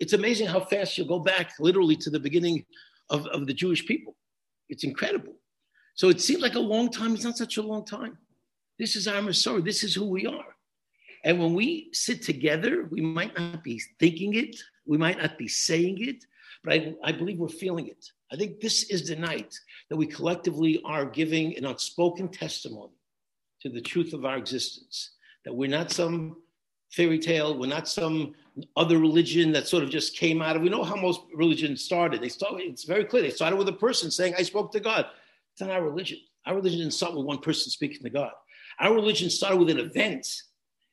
it's 0.00 0.12
amazing 0.12 0.46
how 0.46 0.60
fast 0.60 0.96
you'll 0.96 1.06
go 1.06 1.18
back 1.18 1.52
literally 1.58 1.96
to 1.96 2.10
the 2.10 2.20
beginning 2.20 2.64
of, 3.10 3.26
of 3.26 3.46
the 3.46 3.54
Jewish 3.54 3.86
people. 3.86 4.16
It's 4.68 4.84
incredible. 4.84 5.34
So 5.94 6.08
it 6.08 6.20
seems 6.20 6.42
like 6.42 6.54
a 6.54 6.60
long 6.60 6.90
time. 6.90 7.14
It's 7.14 7.24
not 7.24 7.36
such 7.36 7.56
a 7.56 7.62
long 7.62 7.84
time. 7.84 8.18
This 8.78 8.96
is 8.96 9.06
our 9.06 9.20
Masorah. 9.20 9.64
This 9.64 9.84
is 9.84 9.94
who 9.94 10.06
we 10.06 10.26
are. 10.26 10.56
And 11.24 11.38
when 11.38 11.54
we 11.54 11.88
sit 11.92 12.22
together, 12.22 12.86
we 12.90 13.00
might 13.00 13.38
not 13.38 13.64
be 13.64 13.80
thinking 13.98 14.34
it, 14.34 14.56
we 14.84 14.98
might 14.98 15.18
not 15.18 15.38
be 15.38 15.48
saying 15.48 15.98
it, 16.06 16.24
but 16.62 16.74
I, 16.74 16.94
I 17.02 17.12
believe 17.12 17.38
we're 17.38 17.48
feeling 17.48 17.86
it. 17.86 18.04
I 18.30 18.36
think 18.36 18.60
this 18.60 18.84
is 18.90 19.08
the 19.08 19.16
night 19.16 19.58
that 19.88 19.96
we 19.96 20.06
collectively 20.06 20.82
are 20.84 21.06
giving 21.06 21.56
an 21.56 21.64
unspoken 21.66 22.28
testimony 22.28 22.92
to 23.64 23.70
the 23.70 23.80
truth 23.80 24.12
of 24.12 24.24
our 24.24 24.36
existence. 24.36 25.12
That 25.44 25.54
we're 25.54 25.68
not 25.68 25.90
some 25.90 26.36
fairy 26.92 27.18
tale, 27.18 27.58
we're 27.58 27.66
not 27.66 27.88
some 27.88 28.34
other 28.76 28.98
religion 28.98 29.52
that 29.52 29.66
sort 29.66 29.82
of 29.82 29.90
just 29.90 30.16
came 30.16 30.40
out 30.40 30.54
of. 30.54 30.62
We 30.62 30.68
know 30.68 30.84
how 30.84 30.96
most 30.96 31.22
religions 31.34 31.82
started. 31.82 32.20
They 32.20 32.28
started, 32.28 32.66
it's 32.66 32.84
very 32.84 33.04
clear. 33.04 33.22
They 33.22 33.30
started 33.30 33.56
with 33.56 33.68
a 33.68 33.72
person 33.72 34.10
saying, 34.10 34.34
I 34.38 34.42
spoke 34.42 34.70
to 34.72 34.80
God. 34.80 35.06
It's 35.52 35.60
not 35.60 35.70
our 35.70 35.82
religion. 35.82 36.18
Our 36.46 36.56
religion 36.56 36.80
didn't 36.80 36.92
start 36.92 37.16
with 37.16 37.24
one 37.24 37.38
person 37.38 37.70
speaking 37.70 38.02
to 38.02 38.10
God. 38.10 38.30
Our 38.78 38.94
religion 38.94 39.30
started 39.30 39.56
with 39.56 39.70
an 39.70 39.78
event, 39.78 40.26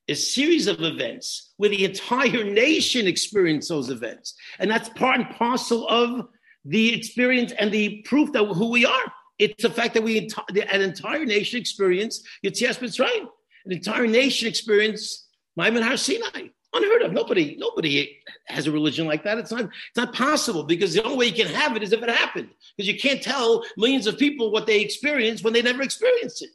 a 0.07 0.15
series 0.15 0.67
of 0.67 0.81
events 0.81 1.53
where 1.57 1.69
the 1.69 1.85
entire 1.85 2.43
nation 2.43 3.05
experienced 3.05 3.69
those 3.69 3.89
events. 3.89 4.35
And 4.59 4.71
that's 4.71 4.89
part 4.89 5.19
and 5.19 5.29
parcel 5.31 5.87
of 5.87 6.27
the 6.65 6.93
experience 6.93 7.53
and 7.59 7.71
the 7.71 8.01
proof 8.03 8.31
that 8.31 8.45
who 8.45 8.69
we 8.71 8.85
are. 8.85 9.13
It's 9.41 9.63
the 9.63 9.71
fact 9.71 9.95
that 9.95 10.03
we, 10.03 10.29
an 10.71 10.81
entire 10.81 11.25
nation 11.25 11.59
experienced 11.59 12.27
Yetzias 12.45 12.77
Mitzrayim, 12.77 13.25
an 13.65 13.71
entire 13.71 14.05
nation 14.05 14.47
experienced 14.47 15.29
Ma'amad 15.59 15.81
Har 15.81 15.97
Sinai. 15.97 16.49
Unheard 16.73 17.01
of. 17.01 17.11
Nobody, 17.11 17.57
nobody 17.57 18.19
has 18.45 18.67
a 18.67 18.71
religion 18.71 19.07
like 19.07 19.23
that. 19.23 19.39
It's 19.39 19.51
not, 19.51 19.63
it's 19.63 19.97
not 19.97 20.13
possible 20.13 20.63
because 20.63 20.93
the 20.93 21.03
only 21.03 21.17
way 21.17 21.25
you 21.25 21.43
can 21.43 21.53
have 21.53 21.75
it 21.75 21.81
is 21.83 21.91
if 21.91 22.03
it 22.03 22.09
happened. 22.09 22.49
Because 22.77 22.87
you 22.87 22.99
can't 22.99 23.21
tell 23.21 23.65
millions 23.77 24.05
of 24.05 24.17
people 24.17 24.51
what 24.51 24.67
they 24.67 24.79
experienced 24.79 25.43
when 25.43 25.53
they 25.53 25.63
never 25.63 25.81
experienced 25.81 26.43
it. 26.43 26.51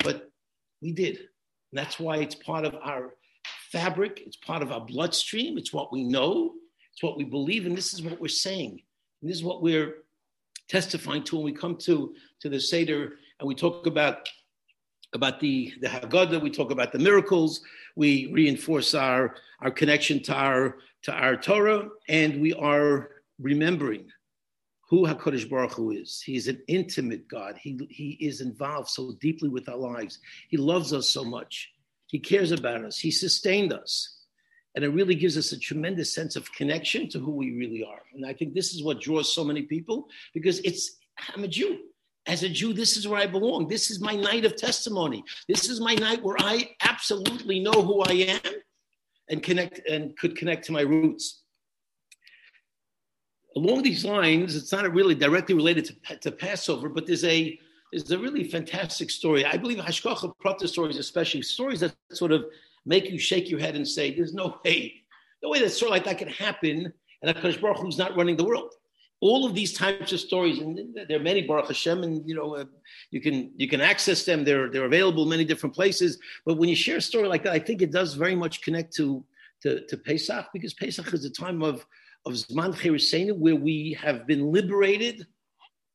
But 0.00 0.28
we 0.82 0.90
did. 0.92 1.16
And 1.16 1.78
that's 1.78 2.00
why 2.00 2.16
it's 2.16 2.34
part 2.34 2.66
of 2.66 2.74
our 2.82 3.14
fabric, 3.70 4.22
it's 4.26 4.36
part 4.36 4.62
of 4.62 4.72
our 4.72 4.80
bloodstream, 4.80 5.56
it's 5.56 5.72
what 5.72 5.92
we 5.92 6.02
know, 6.02 6.52
it's 6.92 7.02
what 7.02 7.16
we 7.16 7.24
believe, 7.24 7.64
and 7.64 7.76
this 7.76 7.94
is 7.94 8.02
what 8.02 8.20
we're 8.20 8.28
saying. 8.28 8.82
And 9.22 9.30
this 9.30 9.38
is 9.38 9.44
what 9.44 9.62
we're 9.62 10.01
testifying 10.72 11.22
to 11.22 11.36
when 11.36 11.44
we 11.44 11.52
come 11.52 11.76
to, 11.76 12.14
to 12.40 12.48
the 12.48 12.58
Seder 12.58 13.12
and 13.38 13.46
we 13.46 13.54
talk 13.54 13.86
about, 13.86 14.26
about 15.12 15.38
the, 15.38 15.70
the 15.82 15.86
Haggadah, 15.86 16.40
we 16.40 16.50
talk 16.50 16.70
about 16.70 16.92
the 16.92 16.98
miracles, 16.98 17.60
we 17.94 18.32
reinforce 18.32 18.94
our, 18.94 19.36
our 19.60 19.70
connection 19.70 20.22
to 20.22 20.34
our, 20.34 20.78
to 21.02 21.12
our 21.12 21.36
Torah, 21.36 21.88
and 22.08 22.40
we 22.40 22.54
are 22.54 23.10
remembering 23.38 24.06
who 24.88 25.06
HaKadosh 25.06 25.50
Baruch 25.50 25.72
Hu 25.72 25.90
is. 25.90 26.22
He's 26.24 26.48
an 26.48 26.62
intimate 26.68 27.28
God. 27.28 27.58
He, 27.60 27.78
he 27.90 28.12
is 28.20 28.40
involved 28.40 28.88
so 28.88 29.12
deeply 29.20 29.50
with 29.50 29.68
our 29.68 29.76
lives. 29.76 30.20
He 30.48 30.56
loves 30.56 30.94
us 30.94 31.06
so 31.06 31.22
much. 31.22 31.70
He 32.06 32.18
cares 32.18 32.50
about 32.50 32.82
us. 32.82 32.96
He 32.98 33.10
sustained 33.10 33.74
us. 33.74 34.21
And 34.74 34.84
it 34.84 34.88
really 34.88 35.14
gives 35.14 35.36
us 35.36 35.52
a 35.52 35.58
tremendous 35.58 36.14
sense 36.14 36.34
of 36.34 36.50
connection 36.52 37.08
to 37.10 37.18
who 37.18 37.32
we 37.32 37.52
really 37.52 37.84
are. 37.84 38.02
And 38.14 38.24
I 38.24 38.32
think 38.32 38.54
this 38.54 38.74
is 38.74 38.82
what 38.82 39.00
draws 39.00 39.34
so 39.34 39.44
many 39.44 39.62
people 39.62 40.08
because 40.32 40.60
it's, 40.60 40.98
I'm 41.34 41.44
a 41.44 41.48
Jew. 41.48 41.80
As 42.26 42.42
a 42.42 42.48
Jew, 42.48 42.72
this 42.72 42.96
is 42.96 43.06
where 43.06 43.20
I 43.20 43.26
belong. 43.26 43.68
This 43.68 43.90
is 43.90 44.00
my 44.00 44.14
night 44.14 44.44
of 44.44 44.56
testimony. 44.56 45.24
This 45.48 45.68
is 45.68 45.80
my 45.80 45.94
night 45.94 46.22
where 46.22 46.36
I 46.38 46.70
absolutely 46.82 47.60
know 47.60 47.72
who 47.72 48.02
I 48.02 48.12
am 48.12 48.52
and 49.28 49.42
connect 49.42 49.80
and 49.88 50.16
could 50.16 50.36
connect 50.36 50.64
to 50.66 50.72
my 50.72 50.82
roots 50.82 51.42
along 53.56 53.82
these 53.82 54.04
lines, 54.04 54.56
it's 54.56 54.72
not 54.72 54.90
really 54.92 55.14
directly 55.14 55.54
related 55.54 55.96
to, 56.06 56.16
to 56.16 56.32
Passover, 56.32 56.88
but 56.88 57.06
there's 57.06 57.24
a 57.24 57.58
there's 57.92 58.10
a 58.10 58.18
really 58.18 58.44
fantastic 58.44 59.10
story. 59.10 59.44
I 59.44 59.58
believe 59.58 59.76
Hashgacha 59.76 60.32
Pratis 60.42 60.68
stories, 60.68 60.96
especially 60.96 61.42
stories 61.42 61.80
that 61.80 61.94
sort 62.12 62.32
of 62.32 62.46
make 62.84 63.10
you 63.10 63.18
shake 63.18 63.50
your 63.50 63.60
head 63.60 63.76
and 63.76 63.86
say, 63.86 64.14
"There's 64.14 64.34
no 64.34 64.60
way, 64.64 65.02
no 65.42 65.50
way 65.50 65.60
that 65.60 65.70
sort 65.70 65.88
of 65.88 65.92
like 65.92 66.04
that 66.04 66.18
can 66.18 66.28
happen." 66.28 66.92
And 67.22 67.36
Hakadosh 67.36 67.60
Baruch 67.60 67.78
Hu's 67.78 67.98
not 67.98 68.16
running 68.16 68.36
the 68.36 68.44
world. 68.44 68.72
All 69.20 69.46
of 69.46 69.54
these 69.54 69.72
types 69.72 70.12
of 70.12 70.18
stories, 70.18 70.58
and 70.58 70.80
there 71.08 71.18
are 71.20 71.22
many 71.22 71.42
Baruch 71.42 71.68
Hashem, 71.68 72.02
and 72.02 72.28
you 72.28 72.34
know 72.34 72.56
uh, 72.56 72.64
you 73.10 73.20
can 73.20 73.52
you 73.56 73.68
can 73.68 73.80
access 73.80 74.24
them. 74.24 74.44
They're 74.44 74.68
they're 74.70 74.86
available 74.86 75.24
many 75.26 75.44
different 75.44 75.74
places. 75.74 76.18
But 76.44 76.58
when 76.58 76.68
you 76.68 76.76
share 76.76 76.96
a 76.96 77.02
story 77.02 77.28
like 77.28 77.44
that, 77.44 77.52
I 77.52 77.60
think 77.60 77.82
it 77.82 77.92
does 77.92 78.14
very 78.14 78.34
much 78.34 78.62
connect 78.62 78.94
to 78.96 79.24
to, 79.62 79.86
to 79.86 79.96
Pesach 79.96 80.46
because 80.52 80.74
Pesach 80.74 81.12
is 81.14 81.24
a 81.24 81.30
time 81.30 81.62
of 81.62 81.86
of 82.24 82.34
Zman 82.34 82.74
Cheiruseinu, 82.74 83.36
where 83.36 83.56
we 83.56 83.96
have 84.00 84.26
been 84.26 84.52
liberated 84.52 85.26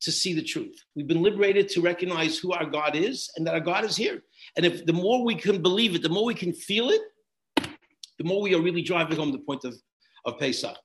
to 0.01 0.11
see 0.11 0.33
the 0.33 0.43
truth. 0.43 0.77
We've 0.95 1.07
been 1.07 1.23
liberated 1.23 1.69
to 1.69 1.81
recognize 1.81 2.37
who 2.37 2.53
our 2.53 2.65
God 2.65 2.95
is 2.95 3.29
and 3.35 3.45
that 3.47 3.53
our 3.53 3.59
God 3.59 3.83
is 3.83 3.95
here. 3.95 4.21
And 4.55 4.65
if 4.65 4.85
the 4.85 4.93
more 4.93 5.23
we 5.23 5.35
can 5.35 5.61
believe 5.61 5.95
it, 5.95 6.03
the 6.03 6.09
more 6.09 6.25
we 6.25 6.35
can 6.35 6.53
feel 6.53 6.89
it, 6.89 7.01
the 8.17 8.23
more 8.23 8.41
we 8.41 8.53
are 8.55 8.61
really 8.61 8.81
driving 8.81 9.17
home 9.17 9.31
the 9.31 9.39
point 9.39 9.63
of, 9.63 9.75
of 10.25 10.37
Pesach. 10.39 10.75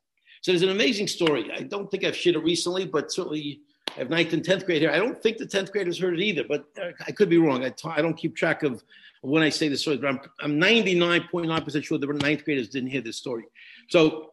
So 0.43 0.53
there's 0.53 0.63
an 0.63 0.71
amazing 0.71 1.09
story. 1.09 1.51
I 1.55 1.63
don't 1.63 1.91
think 1.91 2.05
I've 2.05 2.17
shared 2.17 2.37
it 2.37 2.43
recently, 2.43 2.85
but 2.85 3.13
certainly 3.13 3.61
I 3.95 4.01
have 4.01 4.11
ninth 4.11 4.33
and 4.33 4.43
10th 4.43 4.67
grade 4.67 4.83
here. 4.83 4.91
I 4.91 4.97
don't 4.97 5.23
think 5.23 5.39
the 5.39 5.47
10th 5.47 5.71
graders 5.71 5.99
heard 5.99 6.19
it 6.19 6.23
either, 6.23 6.45
but 6.45 6.65
I 7.07 7.13
could 7.13 7.29
be 7.29 7.39
wrong. 7.39 7.65
I 7.65 7.71
t- 7.71 7.89
I 7.89 8.03
don't 8.03 8.17
keep 8.17 8.35
track 8.35 8.63
of 8.63 8.83
when 9.21 9.43
I 9.43 9.51
say 9.51 9.69
the 9.69 9.77
story, 9.77 9.99
but 9.99 10.09
I'm, 10.09 10.21
I'm 10.41 10.61
99.9% 10.61 11.85
sure 11.85 11.99
the 11.99 12.07
ninth 12.07 12.45
graders 12.45 12.69
didn't 12.69 12.91
hear 12.91 13.03
this 13.03 13.19
story. 13.19 13.45
So 13.89 14.33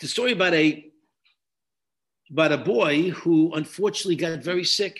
the 0.00 0.06
story 0.06 0.32
about 0.32 0.54
a 0.54 0.90
about 2.30 2.52
a 2.52 2.58
boy 2.58 3.10
who 3.10 3.52
unfortunately 3.54 4.16
got 4.16 4.42
very 4.42 4.64
sick 4.64 4.98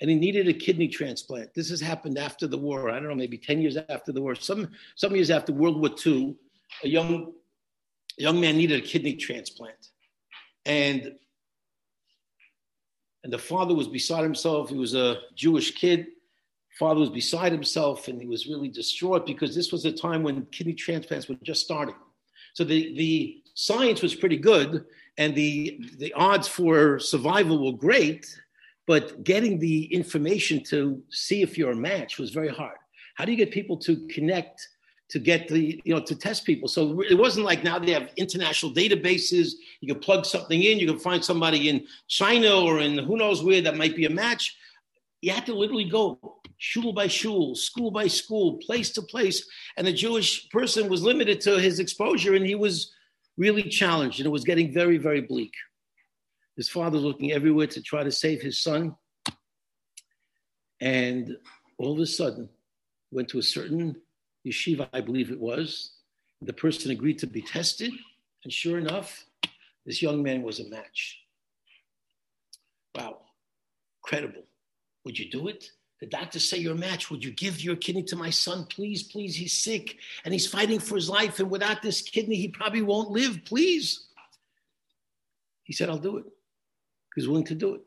and 0.00 0.10
he 0.10 0.16
needed 0.16 0.48
a 0.48 0.52
kidney 0.52 0.88
transplant. 0.88 1.54
This 1.54 1.70
has 1.70 1.80
happened 1.80 2.18
after 2.18 2.46
the 2.46 2.58
war. 2.58 2.90
I 2.90 2.94
don't 2.94 3.08
know, 3.08 3.14
maybe 3.14 3.38
10 3.38 3.60
years 3.60 3.76
after 3.88 4.12
the 4.12 4.20
war, 4.20 4.34
some 4.34 4.70
some 4.94 5.14
years 5.14 5.30
after 5.30 5.52
World 5.52 5.80
War 5.80 5.90
II, 6.04 6.36
a 6.84 6.88
young 6.88 7.32
a 8.18 8.22
young 8.22 8.40
man 8.40 8.56
needed 8.56 8.82
a 8.82 8.86
kidney 8.86 9.14
transplant. 9.14 9.90
And 10.64 11.14
and 13.24 13.32
the 13.32 13.38
father 13.38 13.74
was 13.74 13.88
beside 13.88 14.22
himself. 14.22 14.68
He 14.68 14.76
was 14.76 14.94
a 14.94 15.18
Jewish 15.34 15.72
kid. 15.74 16.06
Father 16.78 17.00
was 17.00 17.10
beside 17.10 17.52
himself 17.52 18.06
and 18.06 18.20
he 18.20 18.26
was 18.26 18.46
really 18.46 18.68
distraught 18.68 19.24
because 19.24 19.54
this 19.54 19.72
was 19.72 19.84
a 19.86 19.92
time 19.92 20.22
when 20.22 20.44
kidney 20.46 20.74
transplants 20.74 21.28
were 21.28 21.36
just 21.42 21.64
starting. 21.64 21.94
So 22.52 22.64
the, 22.64 22.94
the 22.96 23.42
science 23.54 24.02
was 24.02 24.14
pretty 24.14 24.36
good 24.36 24.84
and 25.18 25.34
the, 25.34 25.80
the 25.98 26.12
odds 26.12 26.46
for 26.46 26.98
survival 26.98 27.64
were 27.64 27.78
great, 27.78 28.26
but 28.86 29.24
getting 29.24 29.58
the 29.58 29.84
information 29.92 30.62
to 30.64 31.02
see 31.10 31.42
if 31.42 31.56
you're 31.56 31.72
a 31.72 31.76
match 31.76 32.18
was 32.18 32.30
very 32.30 32.48
hard. 32.48 32.76
How 33.14 33.24
do 33.24 33.32
you 33.32 33.38
get 33.38 33.50
people 33.50 33.76
to 33.78 34.06
connect 34.08 34.68
to 35.08 35.18
get 35.20 35.48
the, 35.48 35.80
you 35.84 35.94
know, 35.94 36.00
to 36.00 36.14
test 36.14 36.44
people? 36.44 36.68
So 36.68 37.00
it 37.00 37.16
wasn't 37.16 37.46
like 37.46 37.64
now 37.64 37.78
they 37.78 37.92
have 37.92 38.10
international 38.16 38.72
databases. 38.72 39.52
You 39.80 39.94
can 39.94 40.02
plug 40.02 40.26
something 40.26 40.62
in, 40.62 40.78
you 40.78 40.86
can 40.86 40.98
find 40.98 41.24
somebody 41.24 41.68
in 41.68 41.86
China 42.08 42.60
or 42.60 42.80
in 42.80 42.98
who 42.98 43.16
knows 43.16 43.42
where 43.42 43.62
that 43.62 43.76
might 43.76 43.96
be 43.96 44.04
a 44.04 44.10
match. 44.10 44.56
You 45.22 45.32
had 45.32 45.46
to 45.46 45.54
literally 45.54 45.88
go 45.88 46.40
shul 46.58 46.92
by 46.92 47.06
shul, 47.06 47.54
school 47.54 47.90
by 47.90 48.06
school, 48.06 48.58
place 48.58 48.90
to 48.90 49.02
place. 49.02 49.48
And 49.76 49.86
the 49.86 49.92
Jewish 49.92 50.48
person 50.50 50.88
was 50.88 51.02
limited 51.02 51.40
to 51.42 51.58
his 51.58 51.78
exposure 51.80 52.34
and 52.34 52.46
he 52.46 52.54
was 52.54 52.92
really 53.36 53.62
challenged 53.62 54.18
and 54.20 54.26
it 54.26 54.30
was 54.30 54.44
getting 54.44 54.72
very, 54.72 54.98
very 54.98 55.20
bleak. 55.20 55.52
His 56.56 56.68
father 56.68 56.96
was 56.96 57.04
looking 57.04 57.32
everywhere 57.32 57.66
to 57.68 57.82
try 57.82 58.02
to 58.02 58.10
save 58.10 58.40
his 58.40 58.60
son. 58.60 58.96
And 60.80 61.36
all 61.78 61.92
of 61.92 61.98
a 61.98 62.06
sudden, 62.06 62.48
went 63.10 63.28
to 63.28 63.38
a 63.38 63.42
certain 63.42 63.96
yeshiva, 64.46 64.88
I 64.92 65.00
believe 65.00 65.30
it 65.30 65.40
was. 65.40 65.92
The 66.42 66.52
person 66.52 66.90
agreed 66.90 67.18
to 67.20 67.26
be 67.26 67.42
tested. 67.42 67.92
And 68.44 68.52
sure 68.52 68.78
enough, 68.78 69.24
this 69.84 70.02
young 70.02 70.22
man 70.22 70.42
was 70.42 70.60
a 70.60 70.68
match. 70.68 71.18
Wow, 72.94 73.18
credible. 74.02 74.44
Would 75.04 75.18
you 75.18 75.30
do 75.30 75.48
it? 75.48 75.70
The 76.00 76.06
doctors 76.06 76.48
say 76.48 76.58
you're 76.58 76.74
a 76.74 76.78
match. 76.78 77.10
Would 77.10 77.24
you 77.24 77.30
give 77.30 77.62
your 77.62 77.76
kidney 77.76 78.02
to 78.04 78.16
my 78.16 78.30
son? 78.30 78.66
Please, 78.66 79.02
please. 79.02 79.34
He's 79.34 79.54
sick 79.54 79.96
and 80.24 80.32
he's 80.32 80.46
fighting 80.46 80.78
for 80.78 80.94
his 80.94 81.08
life. 81.08 81.40
And 81.40 81.50
without 81.50 81.80
this 81.80 82.02
kidney, 82.02 82.36
he 82.36 82.48
probably 82.48 82.82
won't 82.82 83.10
live. 83.10 83.40
Please. 83.44 84.06
He 85.64 85.72
said, 85.72 85.88
I'll 85.88 85.98
do 85.98 86.18
it. 86.18 86.24
He's 87.14 87.26
willing 87.26 87.44
to 87.44 87.54
do 87.54 87.76
it. 87.76 87.80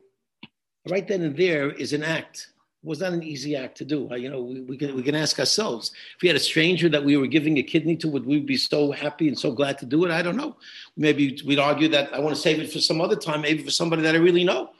Right 0.88 1.06
then 1.06 1.22
and 1.22 1.36
there 1.36 1.70
is 1.70 1.92
an 1.92 2.02
act 2.02 2.48
was 2.82 3.00
not 3.00 3.12
an 3.12 3.22
easy 3.22 3.56
act 3.56 3.76
to 3.76 3.84
do. 3.84 4.08
You 4.16 4.30
know, 4.30 4.42
we, 4.42 4.60
we, 4.62 4.76
can, 4.76 4.94
we 4.96 5.02
can 5.02 5.14
ask 5.14 5.38
ourselves 5.38 5.92
if 6.16 6.22
we 6.22 6.28
had 6.28 6.36
a 6.36 6.40
stranger 6.40 6.88
that 6.88 7.04
we 7.04 7.16
were 7.16 7.26
giving 7.26 7.58
a 7.58 7.62
kidney 7.62 7.96
to, 7.96 8.08
would 8.08 8.24
we 8.24 8.40
be 8.40 8.56
so 8.56 8.90
happy 8.90 9.28
and 9.28 9.38
so 9.38 9.52
glad 9.52 9.78
to 9.78 9.86
do 9.86 10.04
it? 10.04 10.10
I 10.10 10.22
don't 10.22 10.36
know. 10.36 10.56
Maybe 10.96 11.38
we'd 11.46 11.58
argue 11.58 11.88
that 11.88 12.14
I 12.14 12.20
want 12.20 12.34
to 12.34 12.40
save 12.40 12.58
it 12.60 12.72
for 12.72 12.80
some 12.80 13.00
other 13.00 13.16
time, 13.16 13.42
maybe 13.42 13.62
for 13.62 13.70
somebody 13.70 14.02
that 14.02 14.14
I 14.14 14.18
really 14.18 14.44
know. 14.44 14.70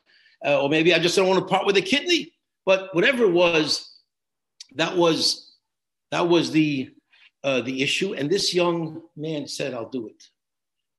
Uh, 0.44 0.62
or 0.62 0.70
maybe 0.70 0.94
I 0.94 0.99
just 0.99 1.16
don't 1.16 1.28
want 1.28 1.40
to 1.40 1.46
part 1.46 1.66
with 1.66 1.76
a 1.76 1.82
kidney. 1.82 2.32
But 2.70 2.94
whatever 2.94 3.24
it 3.24 3.32
was, 3.32 3.96
that 4.76 4.96
was 4.96 5.56
that 6.12 6.28
was 6.28 6.52
the 6.52 6.90
uh, 7.42 7.62
the 7.62 7.82
issue. 7.82 8.14
And 8.14 8.30
this 8.30 8.54
young 8.54 9.02
man 9.16 9.48
said, 9.48 9.74
"I'll 9.74 9.88
do 9.88 10.06
it." 10.06 10.22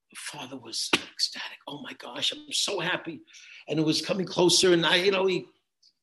The 0.10 0.18
father 0.18 0.58
was 0.58 0.90
ecstatic. 0.94 1.60
Oh 1.70 1.82
my 1.82 1.94
gosh, 1.94 2.34
I'm 2.34 2.52
so 2.52 2.82
happy, 2.82 3.22
and 3.70 3.80
it 3.80 3.86
was 3.86 4.02
coming 4.02 4.26
closer. 4.26 4.74
And 4.74 4.86
I, 4.86 4.96
you 4.96 5.12
know, 5.12 5.26
he 5.28 5.46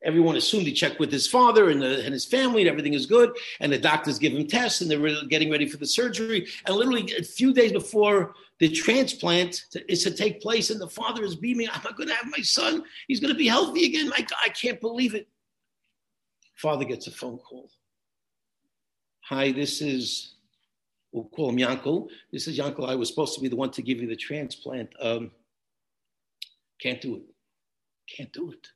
everyone 0.02 0.37
assumed 0.37 0.64
he 0.64 0.72
checked 0.72 1.00
with 1.00 1.12
his 1.12 1.26
father 1.26 1.68
and, 1.68 1.82
the, 1.82 2.02
and, 2.04 2.14
his 2.14 2.25
family 2.25 2.62
and 2.62 2.70
everything 2.70 2.94
is 2.94 3.04
good 3.04 3.37
and 3.58 3.72
the 3.72 3.76
doctors 3.76 4.16
give 4.16 4.32
him 4.32 4.46
tests 4.46 4.80
and 4.80 4.88
they're 4.88 5.25
getting 5.26 5.50
ready 5.50 5.66
for 5.66 5.76
the 5.76 5.84
surgery 5.84 6.46
and 6.66 6.76
literally 6.76 7.12
a 7.18 7.22
few 7.25 7.52
days 7.52 7.72
before 7.72 8.32
the 8.60 8.68
transplant 8.68 9.64
is 9.88 10.04
to 10.04 10.12
take 10.12 10.40
place 10.40 10.70
and 10.70 10.80
the 10.80 10.88
father 10.88 11.25
is 11.25 11.34
beaming 11.34 11.66
i'm 11.72 11.82
going 11.96 12.08
to 12.08 12.14
have 12.14 12.30
my 12.30 12.44
son 12.44 12.84
he's 13.08 13.18
going 13.18 13.32
to 13.32 13.37
be 13.37 13.48
healthy 13.48 13.87
again 13.87 14.08
I, 14.14 14.25
I 14.44 14.50
can't 14.50 14.80
believe 14.80 15.16
it 15.16 15.26
father 16.58 16.84
gets 16.84 17.06
a 17.06 17.10
phone 17.10 17.38
call 17.38 17.70
hi 19.22 19.52
this 19.52 19.80
is 19.80 20.34
we'll 21.12 21.24
call 21.24 21.50
him 21.50 21.56
Yankel. 21.56 22.08
This 22.32 22.46
is 22.46 22.58
Yankel. 22.58 22.88
I 22.88 22.94
was 22.94 23.08
supposed 23.08 23.34
to 23.34 23.40
be 23.40 23.48
the 23.48 23.56
one 23.56 23.70
to 23.72 23.82
give 23.82 24.00
you 24.00 24.06
the 24.06 24.16
transplant. 24.16 24.90
Um, 25.00 25.30
can't 26.80 27.00
do 27.00 27.16
it. 27.16 27.22
Can't 28.14 28.32
do 28.32 28.52
it. 28.52 28.68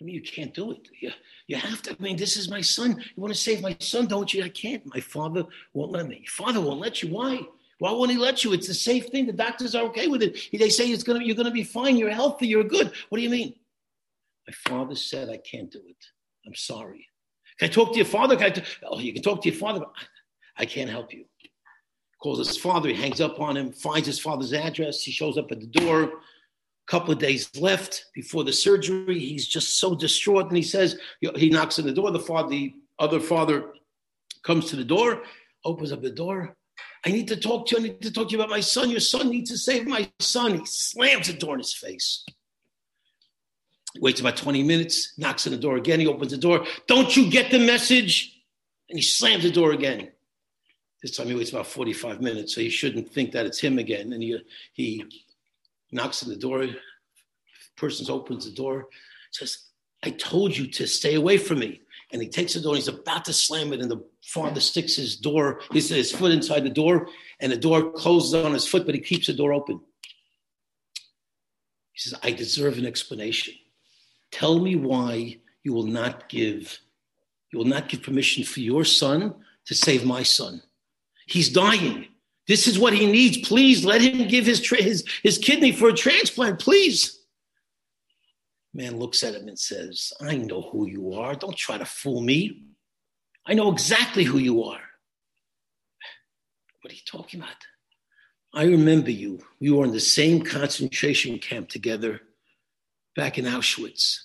I 0.00 0.04
mean, 0.04 0.14
you 0.14 0.22
can't 0.22 0.54
do 0.54 0.72
it. 0.72 0.88
You, 1.00 1.10
you 1.46 1.56
have 1.56 1.82
to. 1.82 1.92
I 1.92 2.02
mean, 2.02 2.16
this 2.16 2.36
is 2.36 2.48
my 2.48 2.60
son. 2.60 2.96
You 2.98 3.22
want 3.22 3.34
to 3.34 3.40
save 3.40 3.60
my 3.60 3.76
son, 3.80 4.06
don't 4.06 4.32
you? 4.32 4.42
I 4.42 4.48
can't. 4.48 4.82
My 4.94 5.00
father 5.00 5.44
won't 5.74 5.92
let 5.92 6.08
me. 6.08 6.16
Your 6.16 6.30
father 6.30 6.60
won't 6.60 6.80
let 6.80 7.02
you. 7.02 7.10
Why? 7.10 7.40
Why 7.78 7.92
won't 7.92 8.10
he 8.10 8.16
let 8.16 8.44
you? 8.44 8.52
It's 8.52 8.66
the 8.66 8.74
safe 8.74 9.06
thing. 9.08 9.26
The 9.26 9.32
doctors 9.32 9.74
are 9.74 9.84
okay 9.84 10.08
with 10.08 10.22
it. 10.22 10.38
They 10.52 10.68
say 10.68 10.88
it's 10.88 11.02
gonna, 11.02 11.24
you're 11.24 11.36
going 11.36 11.46
to 11.46 11.52
be 11.52 11.64
fine. 11.64 11.96
You're 11.96 12.10
healthy. 12.10 12.46
You're 12.46 12.64
good. 12.64 12.92
What 13.08 13.18
do 13.18 13.24
you 13.24 13.30
mean? 13.30 13.54
My 14.46 14.54
father 14.54 14.94
said 14.94 15.28
I 15.28 15.38
can't 15.38 15.70
do 15.70 15.80
it. 15.86 16.04
I'm 16.46 16.54
sorry. 16.54 17.06
Can 17.60 17.68
I 17.68 17.72
talk 17.72 17.92
to 17.92 17.96
your 17.98 18.06
father? 18.06 18.36
Can 18.36 18.46
I 18.46 18.50
t- 18.50 18.62
oh, 18.84 18.98
you 18.98 19.12
can 19.12 19.22
talk 19.22 19.42
to 19.42 19.50
your 19.50 19.58
father, 19.58 19.84
I 20.56 20.64
can't 20.64 20.88
help 20.88 21.12
you. 21.12 21.26
Calls 22.22 22.38
his 22.38 22.56
father. 22.56 22.88
He 22.88 22.94
hangs 22.94 23.20
up 23.20 23.38
on 23.38 23.54
him. 23.54 23.70
Finds 23.70 24.06
his 24.06 24.18
father's 24.18 24.54
address. 24.54 25.02
He 25.02 25.12
shows 25.12 25.36
up 25.36 25.52
at 25.52 25.60
the 25.60 25.66
door 25.66 26.04
A 26.04 26.10
couple 26.86 27.12
of 27.12 27.18
days 27.18 27.50
left 27.60 28.06
before 28.14 28.44
the 28.44 28.52
surgery. 28.52 29.18
He's 29.18 29.46
just 29.46 29.78
so 29.78 29.94
distraught. 29.94 30.46
And 30.46 30.56
he 30.56 30.62
says, 30.62 30.98
he 31.20 31.50
knocks 31.50 31.78
on 31.78 31.84
the 31.84 31.92
door. 31.92 32.10
The 32.10 32.18
father, 32.18 32.48
the 32.48 32.72
other 32.98 33.20
father 33.20 33.72
comes 34.42 34.70
to 34.70 34.76
the 34.76 34.84
door, 34.84 35.22
opens 35.62 35.92
up 35.92 36.00
the 36.00 36.10
door. 36.10 36.56
I 37.04 37.10
need 37.10 37.28
to 37.28 37.36
talk 37.36 37.66
to 37.66 37.76
you. 37.76 37.80
I 37.80 37.88
need 37.88 38.00
to 38.00 38.10
talk 38.10 38.28
to 38.28 38.32
you 38.32 38.38
about 38.38 38.50
my 38.50 38.60
son. 38.60 38.88
Your 38.88 39.00
son 39.00 39.28
needs 39.28 39.50
to 39.50 39.58
save 39.58 39.86
my 39.86 40.10
son. 40.18 40.60
He 40.60 40.64
slams 40.64 41.26
the 41.26 41.34
door 41.34 41.54
in 41.54 41.60
his 41.60 41.74
face. 41.74 42.24
Waits 43.98 44.20
about 44.20 44.36
20 44.36 44.62
minutes, 44.62 45.14
knocks 45.18 45.46
on 45.46 45.52
the 45.52 45.58
door 45.58 45.76
again. 45.76 45.98
He 45.98 46.06
opens 46.06 46.30
the 46.30 46.38
door. 46.38 46.64
Don't 46.86 47.16
you 47.16 47.28
get 47.28 47.50
the 47.50 47.58
message? 47.58 48.36
And 48.88 48.98
he 48.98 49.02
slams 49.02 49.42
the 49.42 49.50
door 49.50 49.72
again. 49.72 50.10
This 51.02 51.16
time 51.16 51.26
he 51.26 51.34
waits 51.34 51.50
about 51.50 51.66
45 51.66 52.20
minutes, 52.20 52.54
so 52.54 52.60
you 52.60 52.70
shouldn't 52.70 53.10
think 53.10 53.32
that 53.32 53.46
it's 53.46 53.58
him 53.58 53.78
again. 53.78 54.12
And 54.12 54.22
he, 54.22 54.38
he 54.72 55.04
knocks 55.90 56.22
on 56.22 56.28
the 56.28 56.36
door. 56.36 56.66
Person 57.76 58.10
opens 58.10 58.44
the 58.44 58.52
door, 58.52 58.88
says, 59.30 59.70
I 60.02 60.10
told 60.10 60.56
you 60.56 60.66
to 60.66 60.86
stay 60.86 61.14
away 61.14 61.38
from 61.38 61.60
me. 61.60 61.80
And 62.12 62.20
he 62.20 62.28
takes 62.28 62.54
the 62.54 62.60
door 62.60 62.72
and 62.72 62.78
he's 62.78 62.88
about 62.88 63.24
to 63.26 63.32
slam 63.32 63.72
it, 63.72 63.80
and 63.80 63.90
the 63.90 64.04
father 64.22 64.60
sticks 64.60 64.96
his 64.96 65.16
door, 65.16 65.60
his, 65.72 65.88
his 65.88 66.12
foot 66.12 66.32
inside 66.32 66.64
the 66.64 66.70
door, 66.70 67.08
and 67.38 67.52
the 67.52 67.56
door 67.56 67.92
closes 67.92 68.34
on 68.34 68.52
his 68.52 68.66
foot, 68.66 68.84
but 68.84 68.94
he 68.94 69.00
keeps 69.00 69.28
the 69.28 69.32
door 69.32 69.52
open. 69.52 69.80
He 71.92 72.00
says, 72.00 72.18
I 72.22 72.32
deserve 72.32 72.78
an 72.78 72.86
explanation. 72.86 73.54
Tell 74.32 74.58
me 74.58 74.76
why 74.76 75.38
you 75.62 75.72
will 75.72 75.86
not 75.86 76.28
give, 76.28 76.78
you 77.52 77.58
will 77.58 77.66
not 77.66 77.88
give 77.88 78.02
permission 78.02 78.44
for 78.44 78.60
your 78.60 78.84
son 78.84 79.34
to 79.66 79.74
save 79.74 80.04
my 80.04 80.22
son. 80.22 80.62
He's 81.26 81.48
dying. 81.48 82.06
This 82.46 82.66
is 82.66 82.78
what 82.78 82.92
he 82.92 83.06
needs. 83.06 83.46
Please 83.46 83.84
let 83.84 84.00
him 84.00 84.26
give 84.26 84.46
his, 84.46 84.60
tra- 84.60 84.82
his, 84.82 85.04
his 85.22 85.38
kidney 85.38 85.72
for 85.72 85.88
a 85.88 85.94
transplant, 85.94 86.58
please. 86.58 87.20
Man 88.72 88.98
looks 88.98 89.22
at 89.22 89.34
him 89.34 89.48
and 89.48 89.58
says, 89.58 90.12
I 90.20 90.36
know 90.36 90.62
who 90.62 90.86
you 90.86 91.14
are. 91.14 91.34
Don't 91.34 91.56
try 91.56 91.78
to 91.78 91.84
fool 91.84 92.20
me. 92.20 92.62
I 93.46 93.54
know 93.54 93.70
exactly 93.70 94.24
who 94.24 94.38
you 94.38 94.62
are. 94.64 94.80
What 96.82 96.92
are 96.92 96.94
you 96.94 97.02
talking 97.06 97.40
about? 97.40 97.54
I 98.52 98.64
remember 98.64 99.10
you. 99.10 99.40
We 99.60 99.70
were 99.70 99.84
in 99.84 99.92
the 99.92 100.00
same 100.00 100.42
concentration 100.42 101.38
camp 101.38 101.68
together 101.68 102.20
back 103.16 103.38
in 103.38 103.44
Auschwitz. 103.44 104.18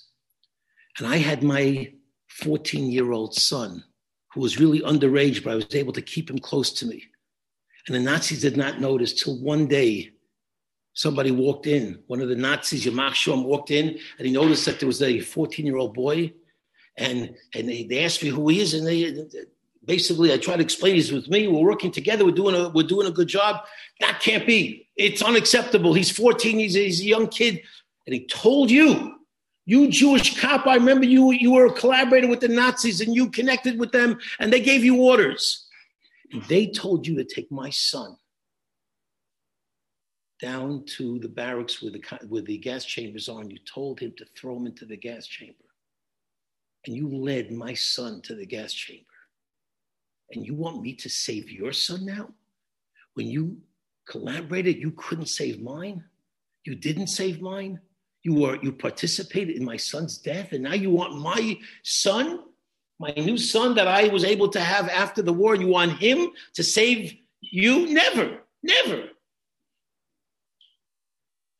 And 0.98 1.06
I 1.06 1.16
had 1.16 1.42
my 1.42 1.92
14 2.28 2.90
year 2.90 3.12
old 3.12 3.34
son 3.34 3.84
who 4.32 4.40
was 4.40 4.58
really 4.60 4.80
underage, 4.80 5.42
but 5.42 5.52
I 5.52 5.56
was 5.56 5.74
able 5.74 5.92
to 5.92 6.02
keep 6.02 6.30
him 6.30 6.38
close 6.38 6.72
to 6.74 6.86
me. 6.86 7.02
And 7.86 7.94
the 7.94 8.00
Nazis 8.00 8.42
did 8.42 8.56
not 8.56 8.80
notice 8.80 9.12
till 9.14 9.38
one 9.38 9.66
day 9.66 10.10
somebody 10.92 11.30
walked 11.30 11.66
in. 11.66 12.02
One 12.06 12.20
of 12.20 12.28
the 12.28 12.36
Nazis, 12.36 12.84
Yamach 12.84 13.12
Shom, 13.12 13.44
walked 13.44 13.70
in 13.70 13.98
and 14.18 14.26
he 14.26 14.32
noticed 14.32 14.64
that 14.66 14.80
there 14.80 14.86
was 14.86 15.02
a 15.02 15.20
14 15.20 15.64
year 15.64 15.76
old 15.76 15.94
boy. 15.94 16.32
And, 16.98 17.34
and 17.54 17.68
they, 17.68 17.84
they 17.84 18.04
asked 18.04 18.22
me 18.22 18.30
who 18.30 18.48
he 18.48 18.60
is. 18.60 18.74
And 18.74 18.86
they 18.86 19.26
basically, 19.84 20.32
I 20.32 20.38
tried 20.38 20.56
to 20.56 20.62
explain 20.62 20.94
he's 20.94 21.12
with 21.12 21.28
me. 21.28 21.46
We're 21.46 21.60
working 21.60 21.92
together. 21.92 22.24
We're 22.24 22.32
doing 22.32 22.54
a, 22.54 22.70
we're 22.70 22.86
doing 22.86 23.06
a 23.06 23.12
good 23.12 23.28
job. 23.28 23.64
That 24.00 24.20
can't 24.20 24.46
be. 24.46 24.88
It's 24.96 25.22
unacceptable. 25.22 25.94
He's 25.94 26.10
14. 26.10 26.58
He's, 26.58 26.74
he's 26.74 27.00
a 27.00 27.04
young 27.04 27.28
kid. 27.28 27.62
And 28.06 28.14
he 28.14 28.26
told 28.26 28.70
you, 28.70 29.14
you 29.64 29.88
Jewish 29.88 30.40
cop, 30.40 30.66
I 30.66 30.76
remember 30.76 31.06
you, 31.06 31.32
you 31.32 31.52
were 31.52 31.66
a 31.66 31.72
collaborator 31.72 32.28
with 32.28 32.40
the 32.40 32.48
Nazis 32.48 33.00
and 33.00 33.14
you 33.14 33.30
connected 33.30 33.78
with 33.78 33.90
them 33.90 34.18
and 34.38 34.52
they 34.52 34.60
gave 34.60 34.84
you 34.84 35.02
orders. 35.02 35.66
And 36.32 36.42
they 36.44 36.68
told 36.68 37.06
you 37.06 37.16
to 37.16 37.24
take 37.24 37.50
my 37.50 37.70
son 37.70 38.16
down 40.40 40.84
to 40.84 41.18
the 41.18 41.28
barracks 41.28 41.82
where 41.82 41.92
the, 41.92 42.02
where 42.28 42.42
the 42.42 42.58
gas 42.58 42.84
chambers 42.84 43.28
are, 43.28 43.40
and 43.40 43.50
you 43.50 43.58
told 43.64 44.00
him 44.00 44.12
to 44.18 44.26
throw 44.36 44.56
him 44.56 44.66
into 44.66 44.84
the 44.84 44.96
gas 44.96 45.26
chamber. 45.26 45.54
And 46.86 46.94
you 46.94 47.08
led 47.08 47.50
my 47.50 47.74
son 47.74 48.20
to 48.22 48.34
the 48.34 48.46
gas 48.46 48.72
chamber. 48.72 49.04
And 50.32 50.44
you 50.44 50.54
want 50.54 50.82
me 50.82 50.94
to 50.94 51.08
save 51.08 51.50
your 51.50 51.72
son 51.72 52.04
now? 52.04 52.28
When 53.14 53.26
you 53.26 53.58
collaborated, 54.06 54.76
you 54.76 54.92
couldn't 54.92 55.26
save 55.26 55.62
mine. 55.62 56.04
You 56.64 56.74
didn't 56.74 57.06
save 57.08 57.40
mine. 57.40 57.80
You 58.26 58.34
were 58.34 58.58
you 58.60 58.72
participated 58.72 59.54
in 59.56 59.64
my 59.64 59.76
son's 59.76 60.18
death, 60.18 60.50
and 60.50 60.64
now 60.64 60.74
you 60.74 60.90
want 60.90 61.16
my 61.16 61.56
son 61.84 62.40
my 62.98 63.12
new 63.16 63.36
son 63.36 63.74
that 63.74 63.86
I 63.86 64.08
was 64.08 64.24
able 64.24 64.48
to 64.48 64.60
have 64.60 64.88
after 64.88 65.22
the 65.22 65.32
war, 65.32 65.54
you 65.54 65.68
want 65.68 65.98
him 65.98 66.30
to 66.54 66.64
save 66.64 67.14
you? 67.40 67.86
Never, 67.92 68.38
never. 68.64 69.10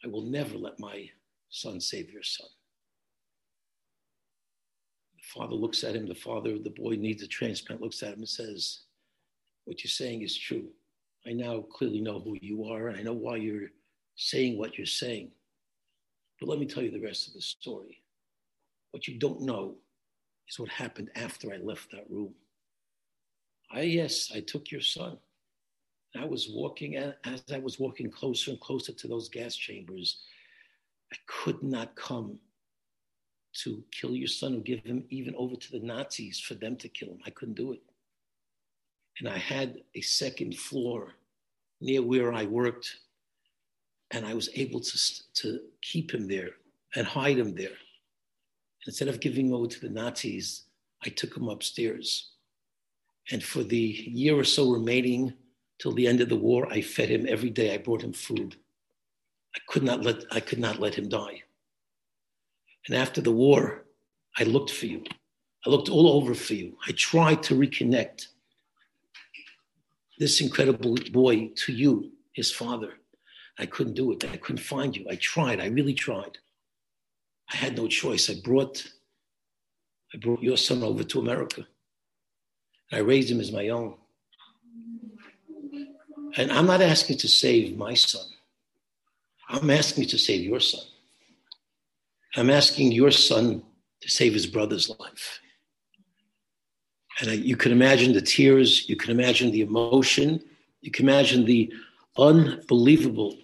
I 0.04 0.08
will 0.08 0.22
never 0.22 0.56
let 0.56 0.80
my 0.80 1.10
son 1.50 1.80
save 1.80 2.10
your 2.10 2.22
son. 2.22 2.48
The 5.16 5.40
father 5.40 5.54
looks 5.54 5.84
at 5.84 5.94
him, 5.94 6.08
the 6.08 6.14
father, 6.14 6.58
the 6.58 6.70
boy 6.70 6.96
needs 6.96 7.22
a 7.22 7.28
transplant, 7.28 7.82
looks 7.82 8.02
at 8.02 8.14
him 8.14 8.20
and 8.20 8.28
says, 8.28 8.80
What 9.66 9.84
you're 9.84 9.90
saying 9.90 10.22
is 10.22 10.36
true. 10.36 10.68
I 11.26 11.32
now 11.32 11.60
clearly 11.60 12.00
know 12.00 12.20
who 12.20 12.36
you 12.40 12.64
are, 12.64 12.88
and 12.88 12.96
I 12.96 13.02
know 13.02 13.12
why 13.12 13.36
you're 13.36 13.68
saying 14.14 14.58
what 14.58 14.78
you're 14.78 14.86
saying. 14.86 15.30
But 16.40 16.48
let 16.48 16.58
me 16.58 16.66
tell 16.66 16.82
you 16.82 16.90
the 16.90 17.00
rest 17.00 17.28
of 17.28 17.34
the 17.34 17.40
story. 17.40 18.02
What 18.90 19.08
you 19.08 19.18
don't 19.18 19.42
know 19.42 19.76
is 20.48 20.58
what 20.58 20.68
happened 20.68 21.10
after 21.14 21.52
I 21.52 21.56
left 21.56 21.90
that 21.92 22.08
room. 22.10 22.34
I, 23.70 23.82
yes, 23.82 24.30
I 24.34 24.40
took 24.40 24.70
your 24.70 24.80
son. 24.80 25.18
I 26.18 26.24
was 26.24 26.48
walking, 26.50 26.96
as 26.96 27.42
I 27.52 27.58
was 27.58 27.78
walking 27.78 28.10
closer 28.10 28.50
and 28.50 28.60
closer 28.60 28.92
to 28.92 29.08
those 29.08 29.28
gas 29.28 29.54
chambers, 29.54 30.22
I 31.12 31.16
could 31.26 31.62
not 31.62 31.94
come 31.94 32.38
to 33.62 33.82
kill 33.90 34.14
your 34.14 34.28
son 34.28 34.54
or 34.54 34.60
give 34.60 34.80
him 34.80 35.04
even 35.10 35.34
over 35.36 35.56
to 35.56 35.72
the 35.72 35.80
Nazis 35.80 36.38
for 36.38 36.54
them 36.54 36.76
to 36.76 36.88
kill 36.88 37.08
him. 37.08 37.20
I 37.26 37.30
couldn't 37.30 37.54
do 37.54 37.72
it. 37.72 37.82
And 39.18 39.28
I 39.28 39.38
had 39.38 39.82
a 39.94 40.00
second 40.00 40.56
floor 40.56 41.14
near 41.80 42.02
where 42.02 42.32
I 42.32 42.44
worked, 42.44 42.96
and 44.12 44.24
I 44.24 44.34
was 44.34 44.48
able 44.54 44.80
to, 44.80 44.98
to 45.34 45.60
keep 45.82 46.12
him 46.12 46.28
there 46.28 46.50
and 46.94 47.06
hide 47.06 47.38
him 47.38 47.54
there. 47.54 47.76
Instead 48.86 49.08
of 49.08 49.20
giving 49.20 49.46
him 49.46 49.54
over 49.54 49.66
to 49.66 49.80
the 49.80 49.90
Nazis, 49.90 50.62
I 51.04 51.08
took 51.08 51.36
him 51.36 51.48
upstairs. 51.48 52.30
And 53.32 53.42
for 53.42 53.64
the 53.64 53.76
year 53.76 54.36
or 54.36 54.44
so 54.44 54.70
remaining 54.70 55.34
till 55.78 55.92
the 55.92 56.06
end 56.06 56.20
of 56.20 56.28
the 56.28 56.36
war, 56.36 56.68
I 56.72 56.80
fed 56.80 57.08
him 57.08 57.26
every 57.28 57.50
day. 57.50 57.74
I 57.74 57.78
brought 57.78 58.02
him 58.02 58.12
food. 58.12 58.56
I 59.54 59.58
could 59.68 59.82
not 59.82 60.02
let, 60.02 60.24
I 60.30 60.40
could 60.40 60.60
not 60.60 60.78
let 60.78 60.94
him 60.94 61.08
die. 61.08 61.42
And 62.86 62.96
after 62.96 63.20
the 63.20 63.32
war, 63.32 63.86
I 64.38 64.44
looked 64.44 64.70
for 64.70 64.86
you. 64.86 65.02
I 65.66 65.70
looked 65.70 65.88
all 65.88 66.08
over 66.08 66.34
for 66.34 66.54
you. 66.54 66.76
I 66.86 66.92
tried 66.92 67.42
to 67.44 67.54
reconnect 67.54 68.28
this 70.18 70.40
incredible 70.40 70.96
boy 71.12 71.50
to 71.56 71.72
you, 71.72 72.12
his 72.32 72.52
father. 72.52 72.94
I 73.58 73.66
couldn't 73.66 73.94
do 73.94 74.12
it. 74.12 74.24
I 74.24 74.36
couldn't 74.36 74.62
find 74.62 74.96
you. 74.96 75.06
I 75.10 75.16
tried. 75.16 75.60
I 75.60 75.66
really 75.66 75.94
tried. 75.94 76.38
I 77.52 77.56
had 77.56 77.76
no 77.76 77.88
choice. 77.88 78.28
I 78.28 78.34
brought, 78.42 78.86
I 80.14 80.18
brought 80.18 80.42
your 80.42 80.56
son 80.56 80.82
over 80.82 81.04
to 81.04 81.20
America. 81.20 81.66
I 82.92 82.98
raised 82.98 83.30
him 83.30 83.40
as 83.40 83.52
my 83.52 83.68
own. 83.68 83.94
And 86.36 86.52
I'm 86.52 86.66
not 86.66 86.82
asking 86.82 87.18
to 87.18 87.28
save 87.28 87.76
my 87.76 87.94
son. 87.94 88.26
I'm 89.48 89.70
asking 89.70 90.06
to 90.08 90.18
save 90.18 90.42
your 90.42 90.60
son. 90.60 90.82
I'm 92.36 92.50
asking 92.50 92.92
your 92.92 93.10
son 93.10 93.62
to 94.02 94.10
save 94.10 94.34
his 94.34 94.46
brother's 94.46 94.90
life. 95.00 95.40
And 97.20 97.30
I, 97.30 97.34
you 97.34 97.56
can 97.56 97.72
imagine 97.72 98.12
the 98.12 98.20
tears, 98.20 98.88
you 98.88 98.96
can 98.96 99.10
imagine 99.10 99.50
the 99.50 99.62
emotion, 99.62 100.42
you 100.82 100.90
can 100.90 101.08
imagine 101.08 101.46
the 101.46 101.72
unbelievable 102.18 103.36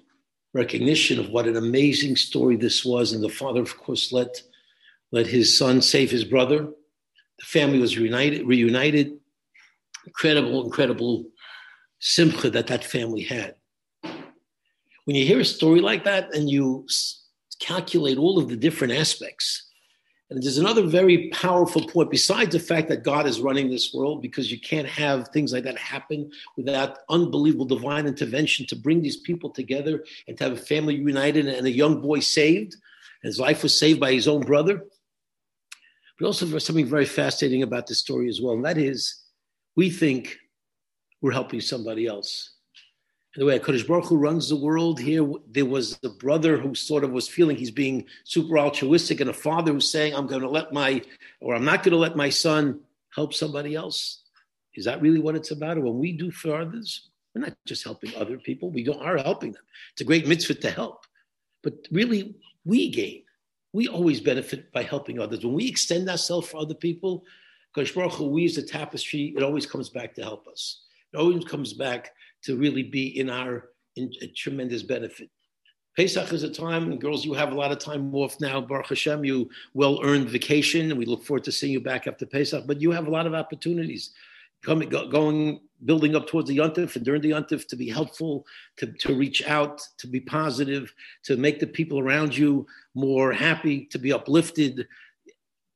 recognition 0.55 1.19
of 1.19 1.31
what 1.31 1.47
an 1.47 1.57
amazing 1.57 2.17
story 2.17 2.57
this 2.57 2.85
was. 2.85 3.13
And 3.13 3.23
the 3.23 3.29
father, 3.29 3.61
of 3.61 3.77
course, 3.79 4.13
let, 4.13 4.43
let 5.11 5.27
his 5.27 5.57
son 5.57 5.81
save 5.81 6.11
his 6.11 6.25
brother. 6.25 6.69
The 7.39 7.45
family 7.45 7.79
was 7.79 7.99
reunited, 7.99 8.47
reunited. 8.47 9.19
Incredible, 10.07 10.65
incredible 10.65 11.27
simcha 12.01 12.51
that 12.51 12.67
that 12.67 12.85
family 12.85 13.23
had. 13.23 13.55
When 15.05 15.17
you 15.17 15.25
hear 15.25 15.41
a 15.41 15.45
story 15.45 15.81
like 15.81 16.05
that 16.05 16.35
and 16.35 16.51
you 16.51 16.87
calculate 17.61 18.19
all 18.19 18.39
of 18.39 18.49
the 18.49 18.57
different 18.57 18.93
aspects, 18.93 19.71
and 20.35 20.43
there's 20.43 20.59
another 20.59 20.83
very 20.83 21.29
powerful 21.29 21.87
point, 21.87 22.11
besides 22.11 22.53
the 22.53 22.59
fact 22.59 22.89
that 22.89 23.05
God 23.05 23.27
is 23.27 23.41
running 23.41 23.69
this 23.69 23.93
world, 23.93 24.23
because 24.23 24.51
you 24.51 24.59
can't 24.59 24.89
have 24.89 25.29
things 25.29 25.53
like 25.53 25.65
that 25.65 25.77
happen 25.77 26.31
without 26.57 26.99
unbelievable 27.09 27.67
divine 27.67 28.07
intervention 28.07 28.67
to 28.67 28.77
bring 28.77 29.03
these 29.03 29.19
people 29.19 29.51
together 29.51 30.05
and 30.27 30.39
to 30.39 30.45
have 30.45 30.53
a 30.55 30.57
family 30.57 30.95
united 30.95 31.47
and 31.47 31.67
a 31.67 31.71
young 31.71 32.01
boy 32.01 32.21
saved. 32.21 32.77
His 33.23 33.39
life 33.39 33.63
was 33.63 33.79
saved 33.79 34.01
by 34.01 34.13
his 34.13 34.27
own 34.27 34.41
brother. 34.41 34.85
But 36.19 36.27
also, 36.27 36.47
there's 36.47 36.65
something 36.65 36.87
very 36.87 37.07
fascinating 37.07 37.63
about 37.63 37.87
this 37.87 37.99
story 37.99 38.29
as 38.29 38.41
well, 38.41 38.55
and 38.55 38.65
that 38.65 38.79
is 38.79 39.23
we 39.77 39.91
think 39.91 40.39
we're 41.21 41.33
helping 41.33 41.61
somebody 41.61 42.07
else 42.07 42.52
the 43.35 43.47
way 43.47 43.59
Kodesh 43.59 43.87
Baruch 43.87 44.07
Hu 44.07 44.17
runs 44.17 44.49
the 44.49 44.57
world, 44.57 45.01
here 45.01 45.27
there 45.51 45.65
was 45.65 45.97
the 45.99 46.11
brother 46.11 46.59
who 46.59 46.75
sort 46.75 47.03
of 47.03 47.13
was 47.13 47.29
feeling 47.29 47.57
he's 47.57 47.71
being 47.71 48.05
super 48.25 48.59
altruistic, 48.59 49.21
and 49.21 49.31
a 49.31 49.35
father 49.35 49.73
who's 49.73 49.91
saying, 49.91 50.15
"I'm 50.15 50.27
going 50.27 50.43
to 50.43 50.49
let 50.49 50.73
my, 50.73 51.03
or 51.41 51.55
I'm 51.55 51.65
not 51.65 51.83
going 51.83 51.93
to 51.93 51.99
let 51.99 52.17
my 52.17 52.29
son 52.29 52.81
help 53.15 53.33
somebody 53.33 53.75
else." 53.75 54.23
Is 54.75 54.85
that 54.85 55.01
really 55.01 55.19
what 55.19 55.35
it's 55.35 55.51
about? 55.51 55.79
Or 55.79 55.83
when 55.83 55.99
we 55.99 56.13
do 56.13 56.31
for 56.31 56.57
others, 56.57 57.09
we're 57.35 57.43
not 57.43 57.57
just 57.67 57.85
helping 57.85 58.15
other 58.17 58.37
people; 58.37 58.71
we 58.71 58.87
are 58.89 59.17
helping 59.17 59.53
them. 59.53 59.63
It's 59.93 60.03
a 60.03 60.05
great 60.05 60.29
mitzvah 60.29 60.55
to 60.55 60.71
help, 60.71 61.07
but 61.63 61.75
really, 61.91 62.35
we 62.65 62.91
gain. 62.91 63.23
We 63.73 63.89
always 63.89 64.21
benefit 64.21 64.71
by 64.73 64.83
helping 64.83 65.19
others. 65.19 65.43
When 65.43 65.55
we 65.55 65.67
extend 65.67 66.11
ourselves 66.11 66.49
for 66.49 66.59
other 66.59 66.75
people, 66.75 67.25
Kodesh 67.75 67.95
Baruch 67.95 68.13
Hu 68.13 68.27
weaves 68.27 68.57
the 68.57 68.63
tapestry. 68.63 69.33
It 69.35 69.43
always 69.43 69.65
comes 69.65 69.89
back 69.89 70.15
to 70.17 70.23
help 70.23 70.47
us. 70.47 70.83
It 71.15 71.17
always 71.17 71.45
comes 71.47 71.73
back 71.73 72.13
to 72.45 72.57
really 72.57 72.83
be 72.83 73.19
in 73.19 73.31
our 73.31 73.71
in 73.97 74.11
tremendous 74.35 74.83
benefit. 74.83 75.31
Pesach 75.97 76.33
is 76.33 76.43
a 76.43 76.49
time, 76.49 76.99
girls, 76.99 77.25
you 77.25 77.35
have 77.35 77.53
a 77.53 77.55
lot 77.55 77.71
of 77.71 77.79
time 77.79 78.15
off 78.15 78.41
now. 78.41 78.61
Baruch 78.61 78.89
Hashem, 78.89 79.25
you 79.25 79.51
well 79.75 80.01
earned 80.03 80.31
vacation, 80.31 80.97
we 80.97 81.05
look 81.05 81.23
forward 81.23 81.45
to 81.45 81.53
seeing 81.53 81.73
you 81.73 81.81
back 81.81 82.07
after 82.07 82.25
Pesach. 82.25 82.67
But 82.67 82.81
you 82.81 82.91
have 82.93 83.07
a 83.07 83.11
lot 83.11 83.27
of 83.27 83.35
opportunities 83.35 84.15
coming, 84.65 84.89
going, 84.89 85.61
building 85.85 86.17
up 86.17 86.27
towards 86.27 86.49
the 86.49 86.57
Yontif 86.57 86.97
and 86.97 87.05
during 87.05 87.21
the 87.21 87.33
Yontif 87.33 87.67
to 87.69 87.77
be 87.77 87.91
helpful, 87.91 88.47
to, 88.79 88.87
to 89.01 89.15
reach 89.15 89.47
out, 89.47 89.83
to 89.99 90.07
be 90.07 90.21
positive, 90.21 90.95
to 91.25 91.37
make 91.37 91.61
the 91.61 91.67
people 91.67 91.99
around 91.99 92.35
you 92.35 92.67
more 92.95 93.31
happy, 93.33 93.85
to 93.87 93.99
be 93.99 94.15
uplifted. 94.15 94.87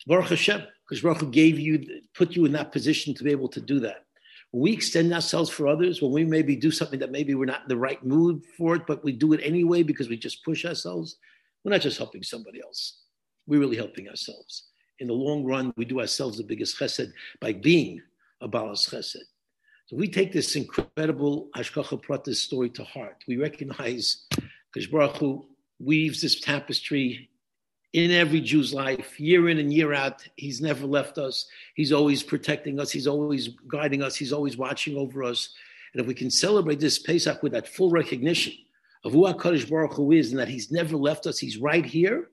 Baruch 0.07 0.31
Hashem, 0.31 0.63
because 0.89 1.03
Baruch 1.03 1.31
gave 1.31 1.59
you, 1.59 2.01
put 2.15 2.35
you 2.35 2.47
in 2.47 2.53
that 2.53 2.73
position 2.73 3.13
to 3.15 3.25
be 3.25 3.33
able 3.33 3.49
to 3.49 3.61
do 3.61 3.81
that 3.81 4.06
we 4.53 4.73
extend 4.73 5.13
ourselves 5.13 5.51
for 5.51 5.67
others, 5.67 6.01
when 6.01 6.13
we 6.13 6.25
maybe 6.25 6.57
do 6.57 6.71
something 6.71 6.99
that 7.01 7.11
maybe 7.11 7.35
we're 7.35 7.45
not 7.45 7.63
in 7.63 7.69
the 7.69 7.77
right 7.77 8.03
mood 8.05 8.43
for 8.57 8.77
it, 8.77 8.87
but 8.87 9.05
we 9.05 9.13
do 9.13 9.33
it 9.33 9.41
anyway 9.43 9.83
because 9.83 10.09
we 10.09 10.17
just 10.17 10.45
push 10.45 10.65
ourselves, 10.65 11.17
we're 11.65 11.73
not 11.73 11.81
just 11.81 11.99
helping 11.99 12.23
somebody 12.23 12.61
else. 12.63 13.01
We're 13.47 13.61
really 13.61 13.77
helping 13.77 14.09
ourselves. 14.09 14.69
In 14.99 15.09
the 15.09 15.15
long 15.15 15.45
run, 15.45 15.75
we 15.77 15.85
do 15.85 16.01
ourselves 16.01 16.39
the 16.39 16.45
biggest 16.45 16.79
chesed 16.79 17.13
by 17.41 17.53
being 17.53 18.01
a 18.41 18.49
balas 18.49 18.87
chesed. 18.87 19.17
So 19.87 19.97
we 19.97 20.09
take 20.09 20.33
this 20.33 20.57
incredible 20.57 21.49
Hashgacha 21.57 22.03
Pratis 22.03 22.37
story 22.37 22.71
to 22.71 22.85
heart. 22.85 23.23
We 23.29 23.37
recognize 23.37 24.27
Kash 24.75 24.87
Baruch 24.87 25.17
Hu 25.19 25.47
weaves 25.79 26.23
this 26.23 26.41
tapestry 26.41 27.29
in 27.97 28.11
every 28.11 28.43
Jew's 28.43 28.75
life, 28.75 29.19
year 29.19 29.49
in 29.49 29.59
and 29.59 29.73
year 29.73 29.95
out. 29.95 30.23
He's 30.37 30.61
never 30.61 30.87
left 30.87 31.17
us. 31.17 31.47
He's 31.75 31.93
always 31.93 32.23
protecting 32.23 32.79
us. 32.79 32.91
He's 32.91 33.07
always 33.07 33.49
guiding 33.69 34.03
us. 34.03 34.15
He's 34.15 34.35
always 34.35 34.59
watching 34.59 34.99
over 34.99 35.25
us. 35.25 35.55
And 35.95 36.03
if 36.03 36.07
we 36.07 36.13
can 36.13 36.31
celebrate 36.31 36.79
this 36.79 36.99
Pesach 36.99 37.43
with 37.43 37.53
that 37.53 37.67
full 37.67 37.91
recognition 37.91 38.53
of 39.03 39.13
who 39.13 39.23
HaKadosh 39.23 39.71
Baruch 39.71 39.95
Hu 39.95 40.13
is 40.13 40.31
and 40.31 40.39
that 40.39 40.49
he's 40.49 40.71
never 40.71 40.95
left 40.95 41.27
us, 41.27 41.39
he's 41.39 41.57
right 41.57 41.87
here. 41.87 42.29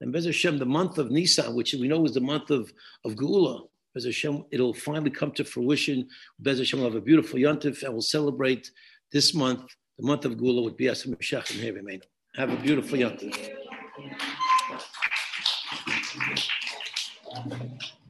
And 0.00 0.14
Bez 0.14 0.24
Hashem, 0.24 0.58
the 0.58 0.64
month 0.64 0.96
of 0.96 1.10
Nisan, 1.10 1.54
which 1.54 1.74
we 1.74 1.88
know 1.88 2.06
is 2.06 2.14
the 2.14 2.20
month 2.22 2.50
of, 2.50 2.72
of 3.04 3.14
Geula, 3.14 3.68
Bez 3.92 4.06
Hashem, 4.06 4.46
it'll 4.50 4.72
finally 4.72 5.10
come 5.10 5.32
to 5.32 5.44
fruition. 5.44 6.08
Bez 6.38 6.58
Hashem 6.58 6.80
will 6.80 6.86
have 6.86 6.96
a 6.96 7.02
beautiful 7.02 7.38
Yontif 7.38 7.82
and 7.82 7.92
we'll 7.92 8.00
celebrate 8.00 8.70
this 9.12 9.34
month, 9.34 9.76
the 9.98 10.06
month 10.06 10.24
of 10.24 10.38
Geula 10.38 10.64
with 10.64 10.78
Bias 10.78 11.04
Moshiach 11.04 11.50
and 11.50 12.02
Have 12.34 12.48
a 12.48 12.56
beautiful 12.56 12.96
Yontif. 12.96 13.50
Thank 17.34 17.62
you. 17.62 18.01